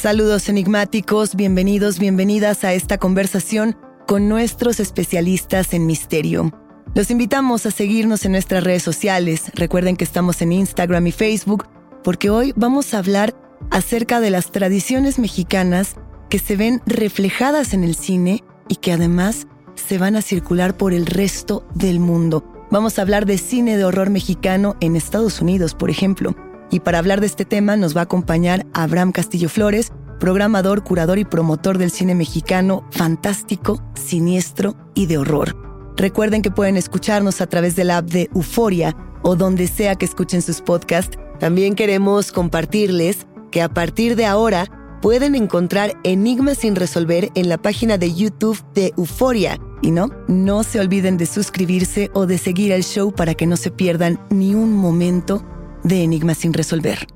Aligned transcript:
Saludos 0.00 0.50
enigmáticos, 0.50 1.36
bienvenidos, 1.36 1.98
bienvenidas 1.98 2.64
a 2.64 2.74
esta 2.74 2.98
conversación 2.98 3.78
con 4.06 4.28
nuestros 4.28 4.78
especialistas 4.78 5.72
en 5.72 5.86
misterio. 5.86 6.52
Los 6.94 7.10
invitamos 7.10 7.64
a 7.64 7.70
seguirnos 7.70 8.26
en 8.26 8.32
nuestras 8.32 8.62
redes 8.62 8.82
sociales. 8.82 9.50
Recuerden 9.54 9.96
que 9.96 10.04
estamos 10.04 10.42
en 10.42 10.52
Instagram 10.52 11.06
y 11.06 11.12
Facebook 11.12 11.66
porque 12.04 12.28
hoy 12.28 12.52
vamos 12.56 12.92
a 12.92 12.98
hablar 12.98 13.34
acerca 13.70 14.20
de 14.20 14.28
las 14.28 14.52
tradiciones 14.52 15.18
mexicanas 15.18 15.94
que 16.28 16.40
se 16.40 16.56
ven 16.56 16.82
reflejadas 16.84 17.72
en 17.72 17.82
el 17.82 17.94
cine 17.94 18.44
y 18.68 18.76
que 18.76 18.92
además 18.92 19.46
se 19.76 19.96
van 19.96 20.14
a 20.14 20.22
circular 20.22 20.76
por 20.76 20.92
el 20.92 21.06
resto 21.06 21.66
del 21.74 22.00
mundo. 22.00 22.44
Vamos 22.70 22.98
a 22.98 23.02
hablar 23.02 23.24
de 23.24 23.38
cine 23.38 23.78
de 23.78 23.84
horror 23.84 24.10
mexicano 24.10 24.76
en 24.80 24.94
Estados 24.94 25.40
Unidos, 25.40 25.74
por 25.74 25.88
ejemplo. 25.88 26.36
Y 26.76 26.80
para 26.80 26.98
hablar 26.98 27.22
de 27.22 27.26
este 27.26 27.46
tema 27.46 27.74
nos 27.78 27.96
va 27.96 28.00
a 28.00 28.04
acompañar 28.04 28.66
Abraham 28.74 29.10
Castillo 29.10 29.48
Flores, 29.48 29.92
programador, 30.20 30.84
curador 30.84 31.18
y 31.18 31.24
promotor 31.24 31.78
del 31.78 31.90
cine 31.90 32.14
mexicano 32.14 32.86
fantástico, 32.90 33.82
siniestro 33.94 34.76
y 34.94 35.06
de 35.06 35.16
horror. 35.16 35.56
Recuerden 35.96 36.42
que 36.42 36.50
pueden 36.50 36.76
escucharnos 36.76 37.40
a 37.40 37.46
través 37.46 37.76
de 37.76 37.84
la 37.84 37.96
app 37.96 38.10
de 38.10 38.28
Euforia 38.34 38.94
o 39.22 39.36
donde 39.36 39.68
sea 39.68 39.94
que 39.94 40.04
escuchen 40.04 40.42
sus 40.42 40.60
podcasts. 40.60 41.16
También 41.40 41.76
queremos 41.76 42.30
compartirles 42.30 43.26
que 43.50 43.62
a 43.62 43.70
partir 43.70 44.14
de 44.14 44.26
ahora 44.26 44.66
pueden 45.00 45.34
encontrar 45.34 45.94
enigmas 46.04 46.58
sin 46.58 46.76
resolver 46.76 47.30
en 47.34 47.48
la 47.48 47.56
página 47.56 47.96
de 47.96 48.12
YouTube 48.12 48.62
de 48.74 48.92
Euforia. 48.98 49.58
Y 49.80 49.92
no, 49.92 50.10
no 50.28 50.62
se 50.62 50.78
olviden 50.78 51.16
de 51.16 51.24
suscribirse 51.24 52.10
o 52.12 52.26
de 52.26 52.36
seguir 52.36 52.70
el 52.72 52.84
show 52.84 53.14
para 53.14 53.32
que 53.32 53.46
no 53.46 53.56
se 53.56 53.70
pierdan 53.70 54.20
ni 54.28 54.54
un 54.54 54.74
momento 54.74 55.42
de 55.86 56.02
Enigmas 56.02 56.38
sin 56.38 56.52
resolver. 56.52 57.06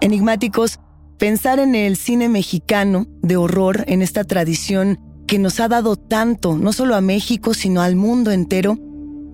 Enigmáticos, 0.00 0.78
pensar 1.18 1.58
en 1.58 1.74
el 1.74 1.96
cine 1.96 2.28
mexicano 2.28 3.06
de 3.22 3.36
horror, 3.36 3.84
en 3.88 4.02
esta 4.02 4.24
tradición 4.24 5.00
que 5.26 5.38
nos 5.38 5.58
ha 5.60 5.68
dado 5.68 5.96
tanto, 5.96 6.56
no 6.56 6.72
solo 6.72 6.94
a 6.94 7.00
México, 7.00 7.52
sino 7.52 7.82
al 7.82 7.96
mundo 7.96 8.30
entero, 8.30 8.78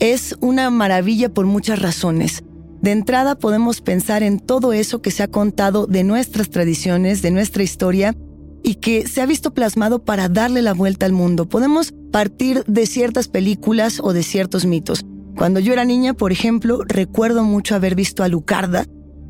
es 0.01 0.37
una 0.41 0.71
maravilla 0.71 1.29
por 1.29 1.47
muchas 1.47 1.81
razones. 1.81 2.43
De 2.81 2.93
entrada 2.93 3.37
podemos 3.37 3.81
pensar 3.81 4.23
en 4.23 4.41
todo 4.41 4.73
eso 4.73 5.01
que 5.01 5.11
se 5.11 5.23
ha 5.23 5.29
contado 5.29 5.87
de 5.87 6.05
nuestras 6.05 6.51
tradiciones, 6.51 7.23
de 7.23 7.31
nuestra 7.31 7.63
historia, 7.63 8.15
y 8.63 8.77
que 8.77 9.07
se 9.07 9.21
ha 9.21 9.27
visto 9.27 9.53
plasmado 9.53 10.05
para 10.05 10.29
darle 10.29 10.63
la 10.63 10.73
vuelta 10.73 11.07
al 11.07 11.13
mundo. 11.13 11.49
Podemos 11.49 11.93
partir 12.11 12.65
de 12.67 12.87
ciertas 12.87 13.29
películas 13.29 14.01
o 14.03 14.13
de 14.13 14.23
ciertos 14.23 14.65
mitos. 14.65 15.05
Cuando 15.37 15.61
yo 15.61 15.73
era 15.73 15.85
niña, 15.85 16.15
por 16.15 16.33
ejemplo, 16.33 16.83
recuerdo 16.87 17.43
mucho 17.43 17.75
haber 17.75 17.95
visto 17.95 18.23
a 18.23 18.29
Lucarda 18.29 18.87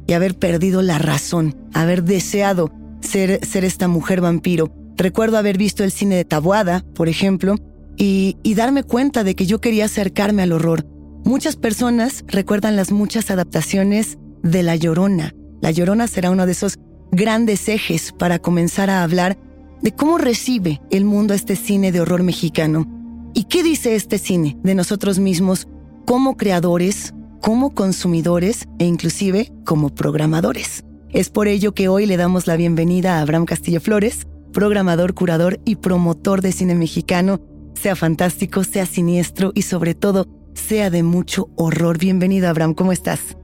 y 0.06 0.12
haber 0.12 0.38
perdido 0.38 0.82
la 0.82 0.98
razón, 0.98 1.56
haber 1.72 2.04
deseado 2.04 2.70
ser, 3.00 3.44
ser 3.44 3.64
esta 3.64 3.88
mujer 3.88 4.20
vampiro. 4.20 4.70
Recuerdo 4.96 5.38
haber 5.38 5.56
visto 5.56 5.82
el 5.82 5.90
cine 5.90 6.16
de 6.16 6.24
Tabuada, 6.24 6.84
por 6.94 7.08
ejemplo, 7.08 7.56
y, 7.96 8.36
y 8.42 8.54
darme 8.54 8.82
cuenta 8.82 9.24
de 9.24 9.34
que 9.34 9.46
yo 9.46 9.60
quería 9.60 9.86
acercarme 9.86 10.42
al 10.42 10.52
horror. 10.52 10.86
Muchas 11.24 11.56
personas 11.56 12.24
recuerdan 12.26 12.76
las 12.76 12.92
muchas 12.92 13.30
adaptaciones 13.30 14.18
de 14.42 14.62
La 14.62 14.76
Llorona. 14.76 15.34
La 15.62 15.70
Llorona 15.70 16.06
será 16.06 16.30
uno 16.30 16.44
de 16.44 16.52
esos 16.52 16.78
grandes 17.12 17.68
ejes 17.68 18.12
para 18.12 18.38
comenzar 18.38 18.90
a 18.90 19.02
hablar 19.02 19.38
de 19.80 19.92
cómo 19.92 20.18
recibe 20.18 20.82
el 20.90 21.04
mundo 21.04 21.32
este 21.32 21.56
cine 21.56 21.92
de 21.92 22.00
horror 22.00 22.22
mexicano. 22.22 22.86
¿Y 23.32 23.44
qué 23.44 23.62
dice 23.62 23.94
este 23.94 24.18
cine 24.18 24.58
de 24.62 24.74
nosotros 24.74 25.18
mismos 25.18 25.66
como 26.04 26.36
creadores, 26.36 27.14
como 27.40 27.74
consumidores 27.74 28.68
e 28.78 28.84
inclusive 28.84 29.50
como 29.64 29.94
programadores? 29.94 30.84
Es 31.10 31.30
por 31.30 31.48
ello 31.48 31.72
que 31.72 31.88
hoy 31.88 32.06
le 32.06 32.16
damos 32.16 32.46
la 32.46 32.56
bienvenida 32.56 33.16
a 33.16 33.20
Abraham 33.22 33.46
Castillo 33.46 33.80
Flores, 33.80 34.26
programador, 34.52 35.14
curador 35.14 35.60
y 35.64 35.76
promotor 35.76 36.42
de 36.42 36.52
cine 36.52 36.74
mexicano. 36.74 37.40
Sea 37.74 37.96
fantástico, 37.96 38.64
sea 38.64 38.86
siniestro 38.86 39.52
y 39.54 39.62
sobre 39.62 39.94
todo 39.94 40.26
sea 40.54 40.90
de 40.90 41.02
mucho 41.02 41.48
horror. 41.56 41.98
Bienvenido 41.98 42.48
Abraham, 42.48 42.74
¿cómo 42.74 42.92
estás? 42.92 43.36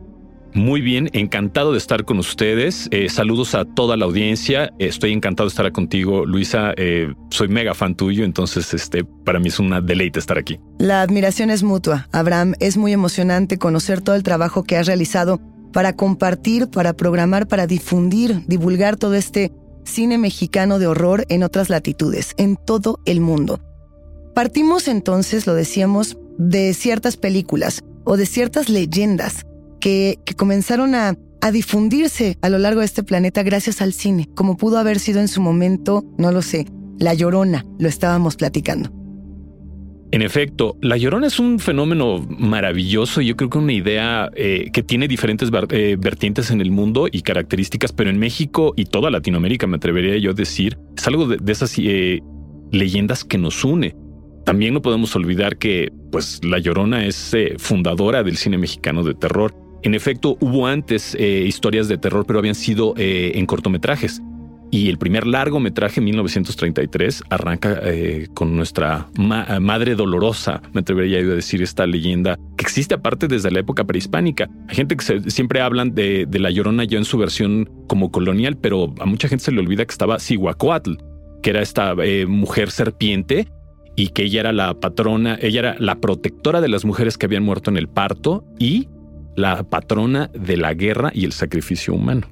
Muy 0.53 0.81
bien, 0.81 1.11
encantado 1.13 1.73
de 1.73 1.79
estar 1.79 2.05
con 2.05 2.19
ustedes. 2.19 2.89
Eh, 2.91 3.09
saludos 3.09 3.55
a 3.55 3.65
toda 3.65 3.97
la 3.97 4.05
audiencia. 4.05 4.73
Estoy 4.81 5.13
encantado 5.13 5.49
de 5.49 5.51
estar 5.51 5.71
contigo, 5.71 6.27
Luisa. 6.27 6.73
Eh, 6.77 7.15
soy 7.31 7.49
mega 7.49 7.73
fan 7.73 7.95
tuyo, 7.95 8.25
entonces 8.25 8.75
este, 8.75 9.05
para 9.05 9.39
mí 9.39 9.49
es 9.49 9.61
una 9.61 9.81
deleite 9.81 10.19
estar 10.19 10.39
aquí. 10.39 10.59
La 10.79 11.03
admiración 11.03 11.51
es 11.51 11.63
mutua. 11.63 12.09
Abraham, 12.11 12.55
es 12.59 12.77
muy 12.77 12.93
emocionante 12.93 13.59
conocer 13.59 14.01
todo 14.01 14.17
el 14.17 14.25
trabajo 14.25 14.65
que 14.65 14.77
has 14.77 14.87
realizado 14.87 15.41
para 15.73 15.95
compartir, 15.95 16.69
para 16.69 16.95
programar, 16.95 17.47
para 17.47 17.69
difundir, 17.69 18.43
divulgar 18.49 18.97
todo 18.97 19.15
este 19.15 19.53
cine 19.85 20.19
mexicano 20.19 20.81
de 20.81 20.89
horror 20.89 21.27
en 21.29 21.45
otras 21.45 21.71
latitudes, 21.71 22.35
en 22.39 22.57
todo 22.57 22.99
el 23.05 23.21
mundo. 23.21 23.61
Partimos 24.35 24.89
entonces, 24.89 25.47
lo 25.47 25.55
decíamos, 25.55 26.17
de 26.39 26.75
ciertas 26.75 27.17
películas 27.17 27.85
o 28.05 28.17
de 28.17 28.27
ciertas 28.27 28.69
leyendas 28.69 29.45
que, 29.81 30.19
comenzaron 30.37 30.95
a, 30.95 31.17
a 31.41 31.51
difundirse 31.51 32.39
a 32.43 32.49
lo 32.49 32.59
largo 32.59 32.81
de 32.81 32.87
este 32.87 33.03
planeta 33.03 33.43
gracias 33.43 33.83
al 33.83 33.93
cine, 33.93 34.29
como 34.35 34.57
pudo 34.57 34.79
haber 34.79 34.99
sido 34.99 35.21
en 35.21 35.29
su 35.29 35.41
momento, 35.41 36.05
no 36.19 36.33
lo 36.33 36.43
sé, 36.43 36.67
La 36.99 37.15
Llorona, 37.15 37.67
lo 37.79 37.89
estábamos 37.89 38.37
platicando. 38.37 39.01
En 40.13 40.23
efecto, 40.23 40.77
La 40.81 40.97
Llorona 40.97 41.29
es 41.29 41.39
un 41.39 41.61
fenómeno 41.61 42.27
maravilloso 42.29 43.21
y 43.21 43.27
yo 43.27 43.37
creo 43.37 43.49
que 43.49 43.59
una 43.59 43.73
idea 43.73 44.29
eh, 44.35 44.71
que 44.73 44.83
tiene 44.83 45.07
diferentes 45.07 45.51
eh, 45.71 45.97
vertientes 46.01 46.51
en 46.51 46.61
el 46.61 46.73
mundo 46.73 47.07
y 47.11 47.23
características, 47.23 47.93
pero 47.93 48.11
en 48.11 48.19
México 48.19 48.73
y 48.77 48.87
toda 48.87 49.11
Latinoamérica, 49.11 49.69
me 49.69 49.77
atrevería 49.77 50.19
yo 50.19 50.33
a 50.33 50.35
decir, 50.35 50.79
es 50.97 51.07
algo 51.07 51.29
de, 51.29 51.53
esas 51.53 51.79
eh, 51.79 52.21
leyendas 52.73 53.25
que 53.25 53.39
nos 53.39 53.63
une. 53.63 53.95
También 54.45 54.75
no 54.75 54.83
podemos 54.83 55.15
olvidar 55.15 55.59
que 55.59 55.93
pues, 56.11 56.41
La 56.43 56.59
Llorona 56.59 57.05
es 57.05 57.33
fundadora 57.59 58.25
del 58.25 58.37
cine 58.37 58.59
mexicano 58.59 59.05
de 59.05 59.15
terror. 59.15 59.55
En 59.83 59.95
efecto, 59.95 60.37
hubo 60.41 60.67
antes 60.67 61.15
historias 61.19 61.89
de 61.89 61.99
terror, 61.99 62.27
pero 62.27 62.39
habían 62.39 62.55
sido 62.55 62.95
en 62.97 63.47
cortometrajes. 63.47 64.21
Y 64.73 64.89
el 64.89 64.99
primer 64.99 65.27
largometraje, 65.27 66.01
1933, 66.01 67.25
arranca 67.29 67.81
eh, 67.83 68.29
con 68.35 68.55
nuestra 68.55 69.09
madre 69.17 69.97
dolorosa, 69.97 70.63
me 70.73 70.81
atrevería 70.81 71.19
a 71.19 71.23
decir 71.23 71.61
esta 71.61 71.87
leyenda 71.87 72.39
que 72.57 72.63
existe 72.63 72.95
aparte 72.95 73.27
desde 73.27 73.51
la 73.51 73.61
época 73.61 73.85
prehispánica. 73.85 74.49
Hay 74.69 74.77
gente 74.77 74.97
que 74.97 75.29
siempre 75.29 75.61
hablan 75.61 75.93
de, 75.95 76.29
La 76.33 76.51
Llorona 76.51 76.85
ya 76.85 76.99
en 76.99 77.05
su 77.05 77.19
versión 77.19 77.69
como 77.89 78.13
colonial, 78.13 78.57
pero 78.57 78.95
a 79.01 79.07
mucha 79.07 79.27
gente 79.27 79.45
se 79.45 79.53
le 79.53 79.59
olvida 79.59 79.85
que 79.85 79.93
estaba 79.93 80.21
Cihuacoatl, 80.21 80.95
que 81.43 81.51
era 81.51 81.63
esta 81.63 81.95
eh, 82.05 82.27
mujer 82.27 82.71
serpiente 82.71 83.49
y 83.97 84.09
que 84.09 84.23
ella 84.23 84.41
era 84.41 84.53
la 84.53 84.75
patrona, 84.75 85.37
ella 85.43 85.59
era 85.59 85.77
la 85.81 85.97
protectora 85.97 86.61
de 86.61 86.69
las 86.69 86.85
mujeres 86.85 87.19
que 87.19 87.27
habían 87.27 87.43
muerto 87.43 87.71
en 87.71 87.77
el 87.77 87.89
parto 87.89 88.45
y 88.61 88.89
la 89.37 89.63
patrona 89.63 90.31
de 90.35 90.57
la 90.57 90.75
guerra 90.75 91.11
y 91.15 91.25
el 91.25 91.33
sacrificio 91.33 91.95
humano. 91.95 92.27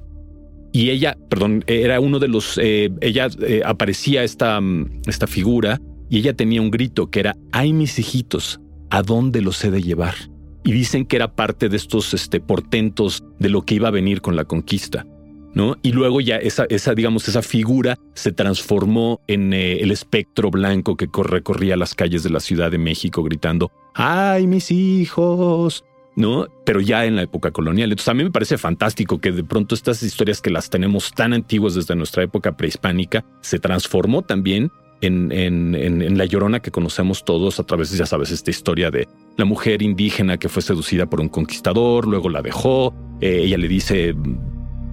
Y 0.71 0.91
ella, 0.91 1.17
perdón, 1.29 1.63
era 1.67 1.99
uno 1.99 2.19
de 2.19 2.27
los, 2.27 2.59
eh, 2.61 2.91
ella 3.01 3.27
eh, 3.41 3.61
aparecía 3.65 4.23
esta, 4.23 4.61
mm, 4.61 5.01
esta 5.07 5.25
figura 5.25 5.81
y 6.09 6.19
ella 6.19 6.33
tenía 6.33 6.61
un 6.61 6.71
grito 6.71 7.09
que 7.09 7.21
era, 7.21 7.35
ay 7.51 7.73
mis 7.73 7.97
hijitos, 7.97 8.59
¿a 8.89 9.01
dónde 9.01 9.41
los 9.41 9.63
he 9.63 9.71
de 9.71 9.81
llevar? 9.81 10.15
Y 10.63 10.71
dicen 10.71 11.05
que 11.05 11.15
era 11.15 11.35
parte 11.35 11.69
de 11.69 11.77
estos 11.77 12.13
este, 12.13 12.39
portentos 12.39 13.23
de 13.39 13.49
lo 13.49 13.63
que 13.63 13.75
iba 13.75 13.87
a 13.87 13.91
venir 13.91 14.21
con 14.21 14.35
la 14.35 14.45
conquista. 14.45 15.05
¿No? 15.51 15.77
Y 15.81 15.93
luego 15.93 16.21
ya 16.21 16.35
esa, 16.37 16.65
esa, 16.69 16.93
digamos, 16.93 17.27
esa 17.27 17.41
figura 17.41 17.97
se 18.13 18.31
transformó 18.31 19.19
en 19.25 19.51
eh, 19.51 19.77
el 19.79 19.89
espectro 19.89 20.51
blanco 20.51 20.95
que 20.95 21.07
recorría 21.23 21.75
las 21.75 21.95
calles 21.95 22.21
de 22.21 22.29
la 22.29 22.39
Ciudad 22.39 22.69
de 22.69 22.77
México 22.77 23.23
gritando, 23.23 23.71
¡ay, 23.95 24.45
mis 24.45 24.69
hijos! 24.69 25.83
¿No? 26.19 26.47
Pero 26.65 26.81
ya 26.81 27.05
en 27.05 27.15
la 27.15 27.23
época 27.23 27.51
colonial. 27.51 27.89
Entonces 27.91 28.09
a 28.09 28.13
mí 28.13 28.23
me 28.23 28.31
parece 28.31 28.57
fantástico 28.57 29.19
que 29.19 29.31
de 29.31 29.43
pronto 29.43 29.73
estas 29.73 30.03
historias 30.03 30.41
que 30.41 30.49
las 30.49 30.69
tenemos 30.69 31.11
tan 31.13 31.33
antiguas 31.33 31.73
desde 31.73 31.95
nuestra 31.95 32.23
época 32.23 32.55
prehispánica 32.55 33.25
se 33.41 33.57
transformó 33.57 34.21
también 34.21 34.71
en, 35.01 35.31
en, 35.31 36.17
la 36.17 36.25
llorona 36.25 36.59
que 36.59 36.71
conocemos 36.71 37.23
todos 37.23 37.59
a 37.61 37.63
través, 37.63 37.91
ya 37.97 38.05
sabes, 38.05 38.31
esta 38.31 38.51
historia 38.51 38.91
de 38.91 39.07
la 39.37 39.45
mujer 39.45 39.81
indígena 39.81 40.37
que 40.37 40.49
fue 40.49 40.61
seducida 40.61 41.05
por 41.05 41.21
un 41.21 41.29
conquistador, 41.29 42.05
luego 42.05 42.27
la 42.27 42.41
dejó, 42.41 42.93
eh, 43.21 43.43
ella 43.45 43.57
le 43.57 43.69
dice, 43.69 44.13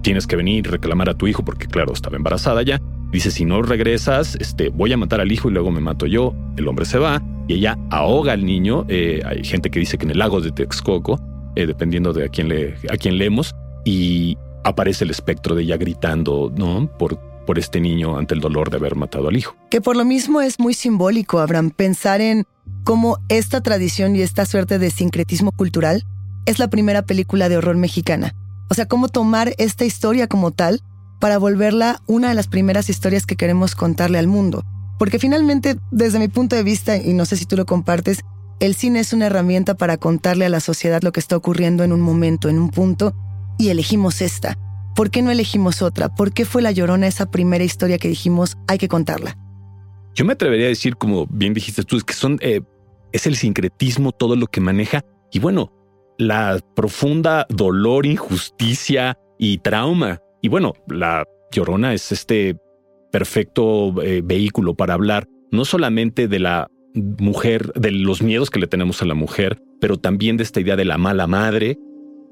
tienes 0.06 0.28
que 0.28 0.36
venir 0.36 0.64
y 0.64 0.70
reclamar 0.70 1.10
a 1.10 1.14
tu 1.14 1.26
hijo 1.26 1.44
porque 1.44 1.66
claro, 1.66 1.92
estaba 1.92 2.16
embarazada 2.16 2.62
ya. 2.62 2.80
Dice, 3.10 3.32
si 3.32 3.44
no 3.44 3.60
regresas, 3.62 4.36
este, 4.36 4.68
voy 4.68 4.92
a 4.92 4.96
matar 4.96 5.20
al 5.20 5.32
hijo 5.32 5.50
y 5.50 5.52
luego 5.52 5.72
me 5.72 5.80
mato 5.80 6.06
yo. 6.06 6.32
El 6.56 6.68
hombre 6.68 6.84
se 6.84 7.00
va 7.00 7.20
y 7.48 7.54
ella 7.54 7.76
ahoga 7.90 8.34
al 8.34 8.46
niño. 8.46 8.86
Eh, 8.88 9.20
hay 9.26 9.42
gente 9.42 9.68
que 9.68 9.80
dice 9.80 9.98
que 9.98 10.04
en 10.04 10.12
el 10.12 10.20
lago 10.20 10.40
de 10.40 10.52
Texcoco, 10.52 11.20
eh, 11.56 11.66
dependiendo 11.66 12.12
de 12.12 12.24
a 12.24 12.28
quién, 12.28 12.48
le, 12.48 12.76
a 12.88 12.96
quién 12.96 13.18
leemos, 13.18 13.52
y 13.84 14.38
aparece 14.62 15.02
el 15.02 15.10
espectro 15.10 15.56
de 15.56 15.64
ella 15.64 15.76
gritando, 15.76 16.52
¿no? 16.56 16.88
Por, 16.98 17.18
por 17.44 17.58
este 17.58 17.80
niño 17.80 18.16
ante 18.16 18.34
el 18.34 18.40
dolor 18.40 18.70
de 18.70 18.76
haber 18.76 18.94
matado 18.94 19.26
al 19.26 19.36
hijo. 19.36 19.56
Que 19.70 19.80
por 19.80 19.96
lo 19.96 20.04
mismo 20.04 20.40
es 20.40 20.60
muy 20.60 20.74
simbólico, 20.74 21.40
Abraham, 21.40 21.72
pensar 21.72 22.20
en 22.20 22.44
cómo 22.84 23.18
esta 23.28 23.60
tradición 23.60 24.14
y 24.14 24.22
esta 24.22 24.46
suerte 24.46 24.78
de 24.78 24.90
sincretismo 24.92 25.50
cultural 25.50 26.04
es 26.44 26.60
la 26.60 26.70
primera 26.70 27.02
película 27.02 27.48
de 27.48 27.56
horror 27.56 27.76
mexicana. 27.76 28.36
O 28.68 28.74
sea, 28.74 28.86
cómo 28.86 29.08
tomar 29.08 29.54
esta 29.58 29.84
historia 29.84 30.26
como 30.26 30.50
tal 30.50 30.82
para 31.20 31.38
volverla 31.38 32.02
una 32.06 32.28
de 32.28 32.34
las 32.34 32.48
primeras 32.48 32.90
historias 32.90 33.26
que 33.26 33.36
queremos 33.36 33.74
contarle 33.74 34.18
al 34.18 34.26
mundo. 34.26 34.64
Porque 34.98 35.18
finalmente, 35.18 35.76
desde 35.90 36.18
mi 36.18 36.28
punto 36.28 36.56
de 36.56 36.62
vista, 36.62 36.96
y 36.96 37.12
no 37.12 37.26
sé 37.26 37.36
si 37.36 37.44
tú 37.44 37.56
lo 37.56 37.66
compartes, 37.66 38.20
el 38.60 38.74
cine 38.74 39.00
es 39.00 39.12
una 39.12 39.26
herramienta 39.26 39.74
para 39.74 39.98
contarle 39.98 40.46
a 40.46 40.48
la 40.48 40.60
sociedad 40.60 41.02
lo 41.02 41.12
que 41.12 41.20
está 41.20 41.36
ocurriendo 41.36 41.84
en 41.84 41.92
un 41.92 42.00
momento, 42.00 42.48
en 42.48 42.58
un 42.58 42.70
punto, 42.70 43.14
y 43.58 43.68
elegimos 43.68 44.22
esta. 44.22 44.58
¿Por 44.94 45.10
qué 45.10 45.20
no 45.20 45.30
elegimos 45.30 45.82
otra? 45.82 46.08
¿Por 46.14 46.32
qué 46.32 46.46
fue 46.46 46.62
La 46.62 46.72
Llorona 46.72 47.06
esa 47.06 47.30
primera 47.30 47.64
historia 47.64 47.98
que 47.98 48.08
dijimos 48.08 48.56
hay 48.66 48.78
que 48.78 48.88
contarla? 48.88 49.36
Yo 50.14 50.24
me 50.24 50.32
atrevería 50.32 50.66
a 50.66 50.70
decir, 50.70 50.96
como 50.96 51.26
bien 51.26 51.52
dijiste 51.52 51.82
tú, 51.82 51.98
es 51.98 52.04
que 52.04 52.14
son, 52.14 52.38
eh, 52.40 52.62
es 53.12 53.26
el 53.26 53.36
sincretismo 53.36 54.12
todo 54.12 54.36
lo 54.36 54.46
que 54.46 54.62
maneja 54.62 55.04
y 55.30 55.38
bueno, 55.38 55.70
la 56.18 56.58
profunda 56.74 57.46
dolor, 57.48 58.06
injusticia 58.06 59.18
y 59.38 59.58
trauma. 59.58 60.20
Y 60.42 60.48
bueno, 60.48 60.74
La 60.88 61.24
Llorona 61.52 61.94
es 61.94 62.12
este 62.12 62.56
perfecto 63.12 64.02
eh, 64.02 64.22
vehículo 64.24 64.74
para 64.74 64.94
hablar 64.94 65.26
no 65.50 65.64
solamente 65.64 66.28
de 66.28 66.38
la 66.38 66.68
mujer, 66.94 67.72
de 67.74 67.90
los 67.90 68.22
miedos 68.22 68.50
que 68.50 68.58
le 68.58 68.66
tenemos 68.66 69.02
a 69.02 69.06
la 69.06 69.14
mujer, 69.14 69.58
pero 69.80 69.98
también 69.98 70.36
de 70.36 70.42
esta 70.42 70.60
idea 70.60 70.76
de 70.76 70.84
la 70.84 70.98
mala 70.98 71.26
madre 71.26 71.78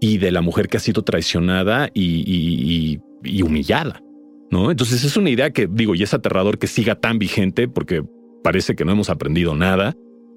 y 0.00 0.19
de 0.19 0.30
la 0.30 0.40
mujer 0.40 0.69
que 0.69 0.78
ha 0.78 0.80
sido 0.80 1.02
traicionada 1.02 1.90
y, 1.94 3.00
humillada. 3.42 4.02
¿no? 4.50 4.70
Entonces 4.70 5.04
es 5.04 5.16
una 5.16 5.30
idea 5.30 5.50
que 5.50 5.66
digo, 5.70 5.94
y 5.94 6.02
es 6.02 6.14
aterrador 6.14 6.58
que 6.58 6.66
siga 6.66 6.94
tan 6.96 7.19
vigente 7.19 7.69
porque 7.69 8.02
parece 8.42 8.75
que 8.75 8.84
no 8.84 8.92
hemos 8.92 9.10
aprendido 9.10 9.54
nada, 9.54 9.94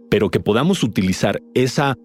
pero 0.10 0.30
que 0.30 0.40
podamos 0.40 0.84
utilizar 0.84 1.42
esa, 1.54 1.96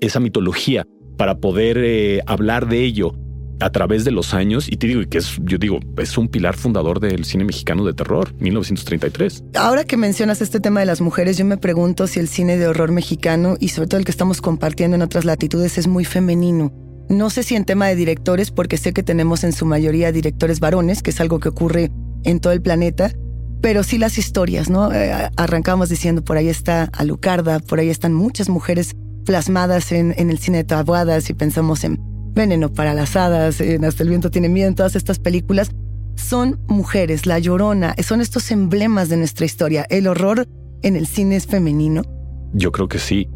esa 0.00 0.20
mitología 0.20 0.86
para 1.16 1.38
poder 1.38 1.78
eh, 1.78 2.20
hablar 2.26 2.68
de 2.68 2.84
ello 2.84 3.14
a 3.60 3.70
través 3.70 4.04
de 4.04 4.10
los 4.10 4.34
años 4.34 4.66
y 4.68 4.76
te 4.76 4.86
digo 4.88 5.02
que 5.08 5.18
es, 5.18 5.38
yo 5.42 5.58
digo, 5.58 5.78
es 5.98 6.18
un 6.18 6.28
pilar 6.28 6.56
fundador 6.56 7.00
del 7.00 7.24
cine 7.24 7.44
mexicano 7.44 7.84
de 7.84 7.94
terror, 7.94 8.34
1933. 8.40 9.44
Ahora 9.54 9.84
que 9.84 9.96
mencionas 9.96 10.42
este 10.42 10.60
tema 10.60 10.80
de 10.80 10.86
las 10.86 11.00
mujeres, 11.00 11.38
yo 11.38 11.44
me 11.44 11.56
pregunto 11.56 12.06
si 12.06 12.20
el 12.20 12.28
cine 12.28 12.56
de 12.58 12.66
horror 12.66 12.90
mexicano 12.90 13.56
y 13.60 13.68
sobre 13.68 13.88
todo 13.88 13.98
el 13.98 14.04
que 14.04 14.10
estamos 14.10 14.40
compartiendo 14.40 14.96
en 14.96 15.02
otras 15.02 15.24
latitudes 15.24 15.78
es 15.78 15.86
muy 15.86 16.04
femenino. 16.04 16.72
No 17.08 17.30
sé 17.30 17.42
si 17.42 17.56
en 17.56 17.64
tema 17.64 17.88
de 17.88 17.96
directores, 17.96 18.50
porque 18.50 18.78
sé 18.78 18.92
que 18.92 19.02
tenemos 19.02 19.44
en 19.44 19.52
su 19.52 19.66
mayoría 19.66 20.12
directores 20.12 20.60
varones, 20.60 21.02
que 21.02 21.10
es 21.10 21.20
algo 21.20 21.40
que 21.40 21.48
ocurre 21.48 21.90
en 22.24 22.40
todo 22.40 22.52
el 22.52 22.62
planeta, 22.62 23.12
pero 23.60 23.82
sí 23.84 23.98
las 23.98 24.18
historias, 24.18 24.70
¿no? 24.70 24.92
Eh, 24.92 25.30
arrancamos 25.36 25.88
diciendo, 25.88 26.24
por 26.24 26.36
ahí 26.36 26.48
está 26.48 26.90
Alucarda, 26.92 27.60
por 27.60 27.78
ahí 27.78 27.90
están 27.90 28.12
muchas 28.12 28.48
mujeres 28.48 28.96
plasmadas 29.24 29.92
en, 29.92 30.14
en 30.16 30.30
el 30.30 30.38
cine 30.38 30.58
de 30.58 30.64
Tabuadas 30.64 31.30
y 31.30 31.34
pensamos 31.34 31.84
en 31.84 31.98
Veneno 32.34 32.72
para 32.72 32.94
las 32.94 33.14
hadas, 33.14 33.60
Hasta 33.60 34.02
el 34.02 34.08
viento 34.08 34.30
tiene 34.30 34.48
miedo, 34.48 34.74
todas 34.74 34.96
estas 34.96 35.18
películas, 35.18 35.70
son 36.14 36.58
mujeres, 36.66 37.26
la 37.26 37.38
llorona, 37.38 37.94
son 38.02 38.20
estos 38.20 38.50
emblemas 38.50 39.08
de 39.08 39.18
nuestra 39.18 39.44
historia. 39.44 39.86
El 39.90 40.06
horror 40.06 40.46
en 40.82 40.96
el 40.96 41.06
cine 41.06 41.36
es 41.36 41.46
femenino. 41.46 42.02
Yo 42.54 42.72
creo 42.72 42.88
que 42.88 42.98
sí. 42.98 43.28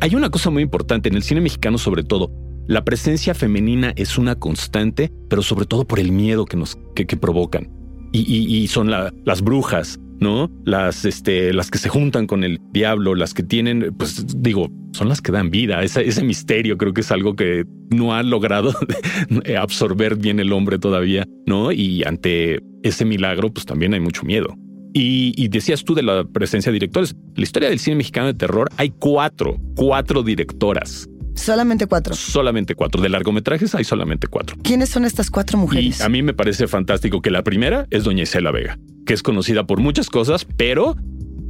Hay 0.00 0.14
una 0.14 0.30
cosa 0.30 0.50
muy 0.50 0.62
importante 0.62 1.08
en 1.08 1.14
el 1.14 1.22
cine 1.22 1.40
mexicano 1.40 1.78
sobre 1.78 2.04
todo. 2.04 2.30
La 2.66 2.84
presencia 2.84 3.34
femenina 3.34 3.92
es 3.96 4.18
una 4.18 4.34
constante, 4.34 5.10
pero 5.28 5.42
sobre 5.42 5.66
todo 5.66 5.84
por 5.86 5.98
el 5.98 6.12
miedo 6.12 6.44
que 6.44 6.56
nos 6.56 6.78
que, 6.94 7.04
provocan. 7.16 7.70
Y, 8.12 8.68
son 8.68 8.90
las 8.90 9.42
brujas, 9.42 9.98
¿no? 10.22 10.50
Las, 10.64 11.04
este, 11.04 11.52
las 11.52 11.70
que 11.70 11.78
se 11.78 11.88
juntan 11.88 12.26
con 12.26 12.44
el 12.44 12.58
diablo, 12.72 13.14
las 13.14 13.34
que 13.34 13.42
tienen, 13.42 13.94
pues 13.98 14.24
digo, 14.40 14.70
son 14.92 15.08
las 15.08 15.20
que 15.20 15.32
dan 15.32 15.50
vida. 15.50 15.82
Ese, 15.82 16.22
misterio 16.22 16.78
creo 16.78 16.94
que 16.94 17.00
es 17.00 17.10
algo 17.10 17.34
que 17.34 17.64
no 17.90 18.14
ha 18.14 18.22
logrado 18.22 18.72
absorber 19.58 20.16
bien 20.16 20.38
el 20.38 20.52
hombre 20.52 20.78
todavía, 20.78 21.26
¿no? 21.46 21.72
Y 21.72 22.04
ante 22.04 22.60
ese 22.82 23.04
milagro, 23.04 23.52
pues 23.52 23.66
también 23.66 23.94
hay 23.94 24.00
mucho 24.00 24.22
miedo. 24.22 24.54
Y, 24.94 25.32
y, 25.36 25.48
decías 25.48 25.84
tú 25.84 25.94
de 25.94 26.02
la 26.02 26.24
presencia 26.24 26.70
de 26.70 26.74
directores. 26.74 27.16
La 27.34 27.42
historia 27.42 27.70
del 27.70 27.78
cine 27.78 27.96
mexicano 27.96 28.26
de 28.26 28.34
terror 28.34 28.68
hay 28.76 28.90
cuatro, 28.90 29.56
cuatro 29.74 30.22
directoras. 30.22 31.08
Solamente 31.34 31.86
cuatro. 31.86 32.14
Solamente 32.14 32.74
cuatro. 32.74 33.00
De 33.00 33.08
largometrajes 33.08 33.74
hay 33.74 33.84
solamente 33.84 34.26
cuatro. 34.26 34.56
¿Quiénes 34.62 34.90
son 34.90 35.04
estas 35.04 35.30
cuatro 35.30 35.58
mujeres? 35.58 36.00
Y 36.00 36.02
a 36.02 36.08
mí 36.08 36.22
me 36.22 36.34
parece 36.34 36.66
fantástico 36.66 37.22
que 37.22 37.30
la 37.30 37.42
primera 37.42 37.86
es 37.90 38.04
Doña 38.04 38.22
Isela 38.22 38.50
Vega, 38.50 38.78
que 39.06 39.14
es 39.14 39.22
conocida 39.22 39.66
por 39.66 39.80
muchas 39.80 40.08
cosas, 40.08 40.44
pero 40.56 40.96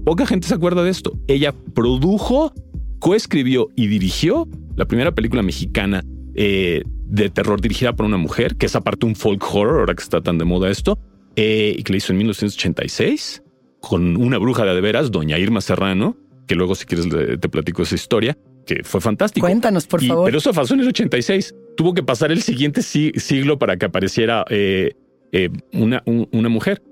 poca 0.04 0.26
gente 0.26 0.46
se 0.46 0.54
acuerda 0.54 0.82
de 0.82 0.90
esto. 0.90 1.18
Ella 1.28 1.54
produjo, 1.74 2.52
coescribió 2.98 3.68
y 3.76 3.88
dirigió 3.88 4.48
la 4.76 4.86
primera 4.86 5.12
película 5.12 5.42
mexicana 5.42 6.04
eh, 6.34 6.82
de 6.86 7.28
terror 7.28 7.60
dirigida 7.60 7.94
por 7.94 8.06
una 8.06 8.16
mujer, 8.16 8.56
que 8.56 8.66
es 8.66 8.76
aparte 8.76 9.04
un 9.04 9.16
folk 9.16 9.42
horror, 9.54 9.80
ahora 9.80 9.94
que 9.94 10.02
está 10.02 10.22
tan 10.22 10.38
de 10.38 10.44
moda 10.44 10.70
esto, 10.70 10.98
eh, 11.36 11.74
y 11.76 11.82
que 11.82 11.92
la 11.92 11.96
hizo 11.98 12.12
en 12.12 12.18
1986 12.18 13.42
con 13.80 14.16
una 14.16 14.38
bruja 14.38 14.64
de, 14.64 14.74
de 14.74 14.80
veras, 14.80 15.10
Doña 15.10 15.38
Irma 15.38 15.60
Serrano, 15.60 16.16
que 16.46 16.54
luego 16.54 16.74
si 16.74 16.86
quieres 16.86 17.08
te 17.08 17.48
platico 17.48 17.82
esa 17.82 17.96
historia 17.96 18.38
que 18.66 18.82
fue 18.84 19.00
fantástico. 19.00 19.46
Cuéntanos, 19.46 19.86
por 19.86 20.02
favor. 20.02 20.24
Pero 20.26 20.38
eso 20.38 20.52
pasó 20.52 20.74
en 20.74 20.80
el 20.80 20.88
86. 20.88 21.54
Tuvo 21.76 21.94
que 21.94 22.02
pasar 22.02 22.32
el 22.32 22.42
siguiente 22.42 22.82
siglo 22.82 23.58
para 23.58 23.76
que 23.76 23.86
apareciera 23.86 24.44
eh, 24.50 24.92
eh, 25.32 25.50
una, 25.72 26.02
una 26.06 26.48
mujer. 26.48 26.82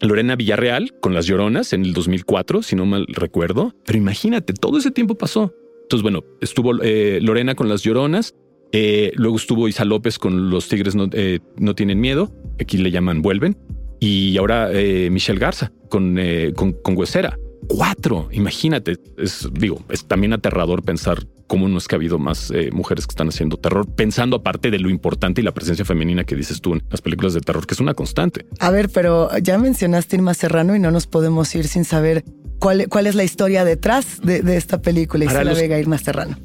Lorena 0.00 0.36
Villarreal 0.36 0.94
con 1.00 1.14
Las 1.14 1.26
Lloronas 1.26 1.72
en 1.72 1.84
el 1.84 1.92
2004, 1.92 2.62
si 2.62 2.76
no 2.76 2.86
mal 2.86 3.06
recuerdo. 3.08 3.74
Pero 3.84 3.98
imagínate, 3.98 4.52
todo 4.52 4.78
ese 4.78 4.90
tiempo 4.90 5.16
pasó. 5.16 5.52
Entonces, 5.82 6.02
bueno, 6.02 6.24
estuvo 6.40 6.82
eh, 6.82 7.18
Lorena 7.22 7.54
con 7.54 7.68
Las 7.68 7.82
Lloronas, 7.82 8.34
eh, 8.72 9.10
luego 9.14 9.36
estuvo 9.36 9.68
Isa 9.68 9.84
López 9.84 10.18
con 10.18 10.50
Los 10.50 10.68
Tigres 10.68 10.94
no, 10.94 11.08
eh, 11.12 11.40
no, 11.56 11.74
Tienen 11.74 12.00
Miedo, 12.00 12.30
aquí 12.60 12.76
le 12.76 12.90
llaman 12.90 13.22
Vuelven, 13.22 13.56
y 13.98 14.36
ahora 14.36 14.68
Michelle 15.10 15.40
Garza 15.40 15.72
con, 15.88 16.18
con, 16.54 16.72
con 16.72 16.96
Huesera. 16.96 17.36
Cuatro, 17.66 18.28
imagínate. 18.32 18.98
Es, 19.16 19.48
digo, 19.52 19.82
es 19.88 20.06
también 20.06 20.32
aterrador 20.32 20.82
pensar 20.82 21.26
cómo 21.46 21.68
no 21.68 21.78
es 21.78 21.88
que 21.88 21.94
ha 21.94 21.98
habido 21.98 22.18
más 22.18 22.50
eh, 22.50 22.70
mujeres 22.72 23.06
que 23.06 23.12
están 23.12 23.28
haciendo 23.28 23.56
terror, 23.56 23.86
pensando 23.94 24.36
aparte 24.36 24.70
de 24.70 24.78
lo 24.78 24.90
importante 24.90 25.40
y 25.40 25.44
la 25.44 25.52
presencia 25.52 25.84
femenina 25.84 26.24
que 26.24 26.36
dices 26.36 26.60
tú 26.60 26.74
en 26.74 26.82
las 26.90 27.00
películas 27.00 27.34
de 27.34 27.40
terror, 27.40 27.66
que 27.66 27.74
es 27.74 27.80
una 27.80 27.94
constante. 27.94 28.46
A 28.60 28.70
ver, 28.70 28.90
pero 28.90 29.36
ya 29.38 29.58
mencionaste 29.58 30.16
Irma 30.16 30.34
Serrano 30.34 30.76
y 30.76 30.78
no 30.78 30.90
nos 30.90 31.06
podemos 31.06 31.52
ir 31.54 31.66
sin 31.66 31.84
saber 31.84 32.24
cuál, 32.58 32.88
cuál 32.88 33.06
es 33.06 33.14
la 33.14 33.24
historia 33.24 33.64
detrás 33.64 34.20
de, 34.22 34.56
esta 34.56 34.80
película, 34.80 35.24
Isela 35.24 35.54
Vega 35.54 35.78
Irma 35.78 35.98
Serrano. 35.98 36.36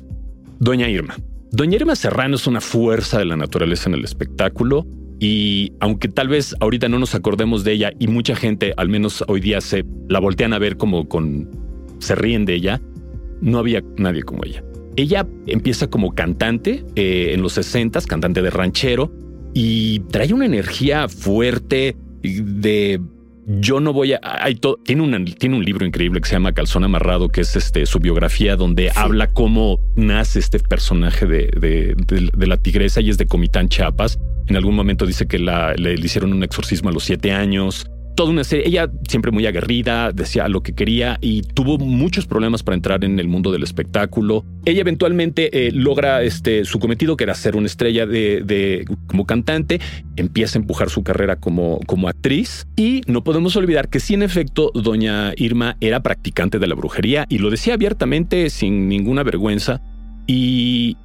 Doña 0.59 0.89
Irma. 0.89 1.17
Doña 1.51 1.75
Irma 1.75 1.95
Serrano 1.95 2.35
es 2.35 2.47
una 2.47 2.61
fuerza 2.61 3.19
de 3.19 3.25
la 3.25 3.35
naturaleza 3.35 3.89
en 3.89 3.95
el 3.95 4.05
espectáculo 4.05 4.87
y 5.23 5.71
aunque 5.79 6.09
tal 6.09 6.27
vez 6.27 6.53
ahorita 6.59 6.89
no 6.89 6.99
nos 6.99 7.15
acordemos 7.15 7.63
de 7.63 7.71
ella 7.71 7.93
y 7.97 8.07
mucha 8.07 8.35
gente, 8.35 8.73
al 8.75 8.89
menos 8.89 9.23
hoy 9.29 9.39
día, 9.39 9.61
se 9.61 9.85
la 10.09 10.19
voltean 10.19 10.51
a 10.51 10.59
ver 10.59 10.75
como 10.75 11.07
con... 11.07 11.49
se 11.99 12.13
ríen 12.13 12.43
de 12.43 12.55
ella, 12.55 12.81
no 13.39 13.57
había 13.57 13.81
nadie 13.95 14.23
como 14.23 14.43
ella. 14.43 14.65
Ella 14.97 15.25
empieza 15.47 15.89
como 15.89 16.13
cantante 16.13 16.83
eh, 16.97 17.31
en 17.31 17.41
los 17.41 17.53
60, 17.53 18.01
cantante 18.01 18.41
de 18.41 18.49
ranchero, 18.49 19.13
y 19.53 19.99
trae 20.11 20.33
una 20.33 20.45
energía 20.45 21.07
fuerte 21.07 21.95
de 22.21 22.99
yo 23.45 23.79
no 23.79 23.93
voy 23.93 24.13
a. 24.13 24.19
Hay 24.23 24.59
tiene, 24.83 25.03
un, 25.03 25.25
tiene 25.25 25.55
un 25.55 25.63
libro 25.63 25.85
increíble 25.85 26.19
que 26.19 26.27
se 26.27 26.35
llama 26.35 26.51
Calzón 26.51 26.83
Amarrado, 26.83 27.29
que 27.29 27.41
es 27.41 27.55
este, 27.55 27.85
su 27.85 27.99
biografía, 27.99 28.57
donde 28.57 28.91
habla 28.93 29.31
cómo 29.31 29.79
nace 29.95 30.39
este 30.39 30.59
personaje 30.59 31.25
de, 31.25 31.95
de, 32.07 32.47
la 32.47 32.57
tigresa 32.57 32.99
y 32.99 33.09
es 33.09 33.17
de 33.17 33.25
Comitán 33.25 33.69
Chiapas. 33.69 34.19
En 34.47 34.55
algún 34.55 34.75
momento 34.75 35.05
dice 35.05 35.27
que 35.27 35.39
le, 35.39 35.93
hicieron 35.93 36.33
un 36.33 36.43
exorcismo 36.43 36.89
a 36.89 36.93
los 36.93 37.03
siete 37.03 37.31
años 37.31 37.87
toda 38.15 38.29
una 38.29 38.43
serie. 38.43 38.67
Ella 38.67 38.91
siempre 39.07 39.31
muy 39.31 39.45
aguerrida, 39.45 40.11
decía 40.11 40.47
lo 40.47 40.61
que 40.61 40.73
quería 40.73 41.17
y 41.21 41.41
tuvo 41.41 41.77
muchos 41.77 42.25
problemas 42.25 42.63
para 42.63 42.75
entrar 42.75 43.03
en 43.03 43.19
el 43.19 43.27
mundo 43.27 43.51
del 43.51 43.63
espectáculo. 43.63 44.45
Ella 44.65 44.81
eventualmente 44.81 45.67
eh, 45.67 45.71
logra 45.71 46.23
este, 46.23 46.65
su 46.65 46.79
cometido, 46.79 47.17
que 47.17 47.23
era 47.23 47.33
ser 47.33 47.55
una 47.55 47.67
estrella 47.67 48.05
de, 48.05 48.85
como 49.07 49.25
cantante, 49.25 49.79
empieza 50.15 50.57
a 50.57 50.61
empujar 50.61 50.89
su 50.89 51.03
carrera 51.03 51.37
como, 51.37 51.79
como 51.85 52.07
actriz 52.07 52.67
y 52.75 53.01
no 53.07 53.23
podemos 53.23 53.55
olvidar 53.55 53.89
que 53.89 53.99
sí, 53.99 54.13
en 54.13 54.23
efecto, 54.23 54.71
doña 54.73 55.33
Irma 55.35 55.77
era 55.81 56.01
practicante 56.01 56.59
de 56.59 56.67
la 56.67 56.75
brujería 56.75 57.25
y 57.29 57.39
lo 57.39 57.49
decía 57.49 57.73
abiertamente 57.73 58.49
sin 58.49 58.87
ninguna 58.87 59.23
vergüenza. 59.23 59.81
Y 60.27 60.97